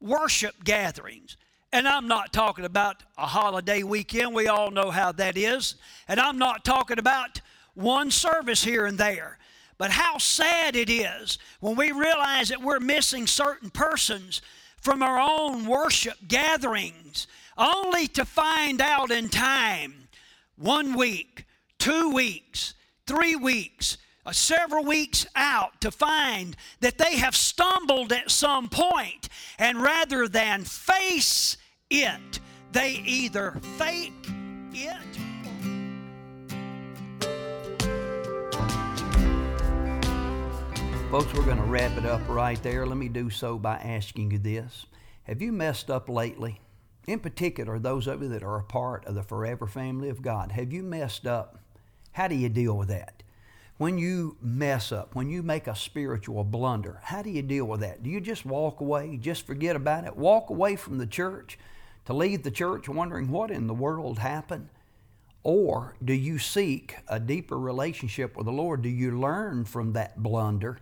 worship 0.00 0.64
gatherings. 0.64 1.36
And 1.72 1.86
I'm 1.86 2.08
not 2.08 2.32
talking 2.32 2.64
about 2.64 3.02
a 3.16 3.26
holiday 3.26 3.82
weekend. 3.82 4.34
We 4.34 4.48
all 4.48 4.70
know 4.70 4.90
how 4.90 5.12
that 5.12 5.36
is. 5.36 5.76
And 6.08 6.18
I'm 6.18 6.38
not 6.38 6.64
talking 6.64 6.98
about 6.98 7.40
one 7.74 8.10
service 8.10 8.64
here 8.64 8.86
and 8.86 8.98
there. 8.98 9.38
But 9.78 9.90
how 9.90 10.18
sad 10.18 10.76
it 10.76 10.90
is 10.90 11.38
when 11.60 11.76
we 11.76 11.92
realize 11.92 12.48
that 12.48 12.60
we're 12.60 12.80
missing 12.80 13.26
certain 13.26 13.70
persons 13.70 14.42
from 14.80 15.02
our 15.02 15.20
own 15.20 15.66
worship 15.66 16.16
gatherings, 16.26 17.26
only 17.56 18.06
to 18.08 18.24
find 18.24 18.80
out 18.80 19.10
in 19.10 19.28
time, 19.28 20.08
one 20.56 20.94
week, 20.94 21.44
two 21.78 22.12
weeks, 22.12 22.74
three 23.06 23.36
weeks, 23.36 23.98
uh, 24.26 24.32
several 24.32 24.84
weeks 24.84 25.26
out 25.34 25.80
to 25.80 25.90
find 25.90 26.56
that 26.80 26.98
they 26.98 27.16
have 27.16 27.34
stumbled 27.34 28.12
at 28.12 28.30
some 28.30 28.68
point, 28.68 29.28
and 29.58 29.82
rather 29.82 30.28
than 30.28 30.64
face 30.64 31.56
it, 31.90 32.40
they 32.72 32.92
either 33.04 33.58
fake 33.76 34.12
it. 34.72 35.09
Folks, 41.10 41.34
we're 41.34 41.44
going 41.44 41.56
to 41.56 41.64
wrap 41.64 41.98
it 41.98 42.06
up 42.06 42.20
right 42.28 42.62
there. 42.62 42.86
Let 42.86 42.96
me 42.96 43.08
do 43.08 43.30
so 43.30 43.58
by 43.58 43.78
asking 43.78 44.30
you 44.30 44.38
this 44.38 44.86
Have 45.24 45.42
you 45.42 45.50
messed 45.50 45.90
up 45.90 46.08
lately? 46.08 46.60
In 47.08 47.18
particular, 47.18 47.80
those 47.80 48.06
of 48.06 48.22
you 48.22 48.28
that 48.28 48.44
are 48.44 48.60
a 48.60 48.62
part 48.62 49.04
of 49.06 49.16
the 49.16 49.24
forever 49.24 49.66
family 49.66 50.08
of 50.08 50.22
God, 50.22 50.52
have 50.52 50.72
you 50.72 50.84
messed 50.84 51.26
up? 51.26 51.58
How 52.12 52.28
do 52.28 52.36
you 52.36 52.48
deal 52.48 52.78
with 52.78 52.90
that? 52.90 53.24
When 53.76 53.98
you 53.98 54.36
mess 54.40 54.92
up, 54.92 55.16
when 55.16 55.28
you 55.28 55.42
make 55.42 55.66
a 55.66 55.74
spiritual 55.74 56.44
blunder, 56.44 57.00
how 57.02 57.22
do 57.22 57.30
you 57.30 57.42
deal 57.42 57.64
with 57.64 57.80
that? 57.80 58.04
Do 58.04 58.08
you 58.08 58.20
just 58.20 58.46
walk 58.46 58.80
away, 58.80 59.16
just 59.20 59.44
forget 59.44 59.74
about 59.74 60.04
it, 60.04 60.16
walk 60.16 60.48
away 60.48 60.76
from 60.76 60.98
the 60.98 61.08
church 61.08 61.58
to 62.04 62.12
leave 62.12 62.44
the 62.44 62.52
church 62.52 62.88
wondering 62.88 63.32
what 63.32 63.50
in 63.50 63.66
the 63.66 63.74
world 63.74 64.20
happened? 64.20 64.68
Or 65.42 65.96
do 66.04 66.12
you 66.12 66.38
seek 66.38 66.98
a 67.08 67.18
deeper 67.18 67.58
relationship 67.58 68.36
with 68.36 68.46
the 68.46 68.52
Lord? 68.52 68.82
Do 68.82 68.88
you 68.88 69.18
learn 69.18 69.64
from 69.64 69.94
that 69.94 70.22
blunder 70.22 70.78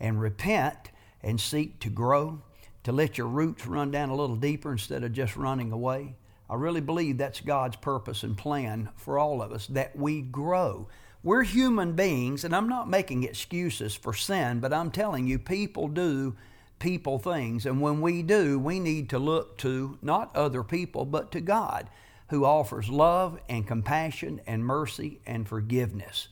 and 0.00 0.20
repent 0.20 0.90
and 1.22 1.40
seek 1.40 1.78
to 1.80 1.90
grow, 1.90 2.42
to 2.84 2.92
let 2.92 3.18
your 3.18 3.26
roots 3.26 3.66
run 3.66 3.90
down 3.90 4.08
a 4.08 4.16
little 4.16 4.36
deeper 4.36 4.72
instead 4.72 5.04
of 5.04 5.12
just 5.12 5.36
running 5.36 5.70
away? 5.70 6.16
I 6.48 6.54
really 6.54 6.80
believe 6.80 7.18
that's 7.18 7.40
God's 7.40 7.76
purpose 7.76 8.22
and 8.24 8.36
plan 8.36 8.88
for 8.96 9.18
all 9.18 9.42
of 9.42 9.52
us, 9.52 9.66
that 9.68 9.94
we 9.94 10.20
grow. 10.22 10.88
We're 11.22 11.44
human 11.44 11.92
beings, 11.92 12.44
and 12.44 12.56
I'm 12.56 12.68
not 12.68 12.88
making 12.88 13.24
excuses 13.24 13.94
for 13.94 14.14
sin, 14.14 14.58
but 14.58 14.72
I'm 14.72 14.90
telling 14.90 15.26
you, 15.26 15.38
people 15.38 15.86
do 15.86 16.34
people 16.80 17.18
things. 17.18 17.66
And 17.66 17.80
when 17.80 18.00
we 18.00 18.22
do, 18.22 18.58
we 18.58 18.80
need 18.80 19.10
to 19.10 19.18
look 19.18 19.58
to 19.58 19.98
not 20.02 20.34
other 20.34 20.64
people, 20.64 21.04
but 21.04 21.30
to 21.32 21.40
God, 21.40 21.88
who 22.30 22.44
offers 22.44 22.88
love 22.88 23.38
and 23.48 23.66
compassion 23.66 24.40
and 24.46 24.64
mercy 24.64 25.20
and 25.26 25.46
forgiveness. 25.46 26.28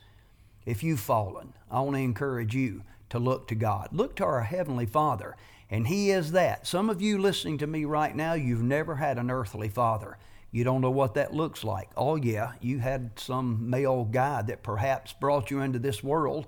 If 0.66 0.82
you've 0.82 1.00
fallen, 1.00 1.52
I 1.70 1.80
want 1.80 1.96
to 1.96 2.02
encourage 2.02 2.54
you 2.54 2.82
to 3.10 3.18
look 3.18 3.48
to 3.48 3.54
God. 3.54 3.88
Look 3.92 4.16
to 4.16 4.24
our 4.24 4.42
Heavenly 4.42 4.86
Father, 4.86 5.36
and 5.70 5.86
He 5.86 6.10
is 6.10 6.32
that. 6.32 6.66
Some 6.66 6.90
of 6.90 7.02
you 7.02 7.18
listening 7.18 7.58
to 7.58 7.66
me 7.66 7.84
right 7.84 8.14
now, 8.14 8.34
you've 8.34 8.62
never 8.62 8.96
had 8.96 9.18
an 9.18 9.30
earthly 9.30 9.68
father. 9.68 10.18
You 10.50 10.64
don't 10.64 10.80
know 10.80 10.90
what 10.90 11.14
that 11.14 11.34
looks 11.34 11.62
like. 11.62 11.90
Oh, 11.96 12.16
yeah, 12.16 12.52
you 12.60 12.78
had 12.78 13.10
some 13.16 13.68
male 13.68 14.04
guy 14.04 14.42
that 14.42 14.62
perhaps 14.62 15.12
brought 15.12 15.50
you 15.50 15.60
into 15.60 15.78
this 15.78 16.02
world, 16.02 16.46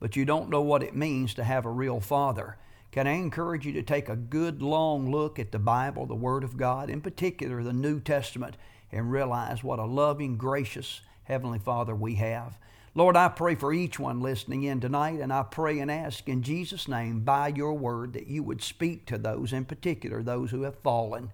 but 0.00 0.16
you 0.16 0.24
don't 0.24 0.50
know 0.50 0.62
what 0.62 0.82
it 0.82 0.96
means 0.96 1.34
to 1.34 1.44
have 1.44 1.64
a 1.64 1.70
real 1.70 2.00
father. 2.00 2.56
Can 2.90 3.06
I 3.06 3.12
encourage 3.12 3.66
you 3.66 3.72
to 3.74 3.82
take 3.82 4.08
a 4.08 4.16
good 4.16 4.62
long 4.62 5.10
look 5.10 5.38
at 5.38 5.52
the 5.52 5.58
Bible, 5.58 6.06
the 6.06 6.14
Word 6.14 6.42
of 6.42 6.56
God, 6.56 6.90
in 6.90 7.00
particular 7.00 7.62
the 7.62 7.72
New 7.72 8.00
Testament, 8.00 8.56
and 8.90 9.12
realize 9.12 9.62
what 9.62 9.78
a 9.78 9.84
loving, 9.84 10.36
gracious 10.36 11.02
Heavenly 11.24 11.58
Father 11.58 11.94
we 11.94 12.14
have? 12.14 12.58
Lord, 12.96 13.14
I 13.14 13.28
pray 13.28 13.56
for 13.56 13.74
each 13.74 13.98
one 13.98 14.22
listening 14.22 14.62
in 14.62 14.80
tonight, 14.80 15.20
and 15.20 15.30
I 15.30 15.42
pray 15.42 15.80
and 15.80 15.90
ask 15.90 16.26
in 16.30 16.42
Jesus' 16.42 16.88
name 16.88 17.20
by 17.20 17.48
your 17.48 17.74
word 17.74 18.14
that 18.14 18.26
you 18.26 18.42
would 18.42 18.62
speak 18.62 19.04
to 19.06 19.18
those, 19.18 19.52
in 19.52 19.66
particular 19.66 20.22
those 20.22 20.50
who 20.50 20.62
have 20.62 20.78
fallen. 20.78 21.30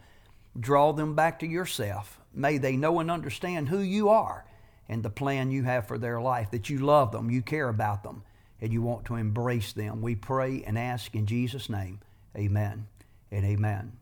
Draw 0.59 0.95
them 0.95 1.15
back 1.15 1.39
to 1.39 1.47
yourself. 1.47 2.19
May 2.35 2.59
they 2.59 2.77
know 2.77 2.99
and 2.99 3.09
understand 3.09 3.69
who 3.69 3.79
you 3.79 4.09
are 4.09 4.45
and 4.89 5.05
the 5.05 5.09
plan 5.09 5.53
you 5.53 5.63
have 5.63 5.87
for 5.87 5.99
their 5.99 6.21
life, 6.21 6.51
that 6.51 6.69
you 6.69 6.81
love 6.81 7.13
them, 7.13 7.31
you 7.31 7.43
care 7.43 7.69
about 7.69 8.03
them, 8.03 8.25
and 8.61 8.73
you 8.73 8.83
want 8.83 9.05
to 9.05 9.15
embrace 9.15 9.73
them. 9.73 10.03
We 10.03 10.17
pray 10.17 10.65
and 10.67 10.77
ask 10.77 11.15
in 11.15 11.27
Jesus' 11.27 11.71
name. 11.71 12.01
Amen 12.37 12.89
and 13.31 13.45
amen. 13.45 13.93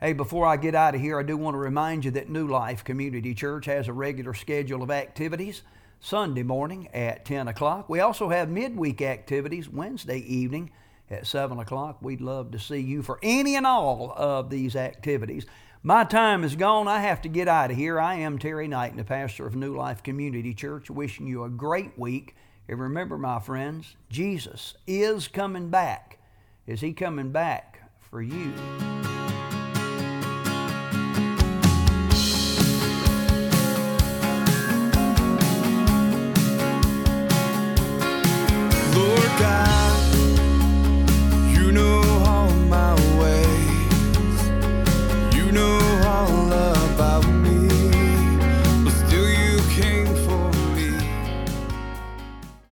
Hey, 0.00 0.14
before 0.14 0.46
I 0.46 0.56
get 0.56 0.74
out 0.74 0.94
of 0.94 1.02
here, 1.02 1.20
I 1.20 1.22
do 1.22 1.36
want 1.36 1.52
to 1.52 1.58
remind 1.58 2.06
you 2.06 2.12
that 2.12 2.30
New 2.30 2.48
Life 2.48 2.82
Community 2.82 3.34
Church 3.34 3.66
has 3.66 3.88
a 3.88 3.92
regular 3.92 4.32
schedule 4.32 4.82
of 4.82 4.90
activities. 4.90 5.62
Sunday 6.00 6.42
morning 6.42 6.88
at 6.94 7.24
10 7.24 7.48
o'clock. 7.48 7.88
We 7.88 8.00
also 8.00 8.28
have 8.28 8.48
midweek 8.48 9.02
activities 9.02 9.68
Wednesday 9.68 10.18
evening 10.18 10.70
at 11.10 11.26
7 11.26 11.58
o'clock. 11.58 11.98
We'd 12.00 12.20
love 12.20 12.50
to 12.52 12.58
see 12.58 12.78
you 12.78 13.02
for 13.02 13.18
any 13.22 13.56
and 13.56 13.66
all 13.66 14.12
of 14.16 14.50
these 14.50 14.76
activities. 14.76 15.46
My 15.82 16.04
time 16.04 16.44
is 16.44 16.56
gone. 16.56 16.88
I 16.88 17.00
have 17.00 17.22
to 17.22 17.28
get 17.28 17.48
out 17.48 17.70
of 17.70 17.76
here. 17.76 18.00
I 18.00 18.14
am 18.16 18.38
Terry 18.38 18.68
Knight, 18.68 18.96
the 18.96 19.04
pastor 19.04 19.46
of 19.46 19.56
New 19.56 19.76
Life 19.76 20.02
Community 20.02 20.54
Church, 20.54 20.90
wishing 20.90 21.26
you 21.26 21.44
a 21.44 21.48
great 21.48 21.98
week. 21.98 22.34
And 22.68 22.80
remember, 22.80 23.16
my 23.16 23.38
friends, 23.40 23.96
Jesus 24.10 24.74
is 24.86 25.28
coming 25.28 25.70
back. 25.70 26.18
Is 26.66 26.80
he 26.80 26.92
coming 26.92 27.30
back 27.32 27.90
for 28.00 28.20
you? 28.20 28.52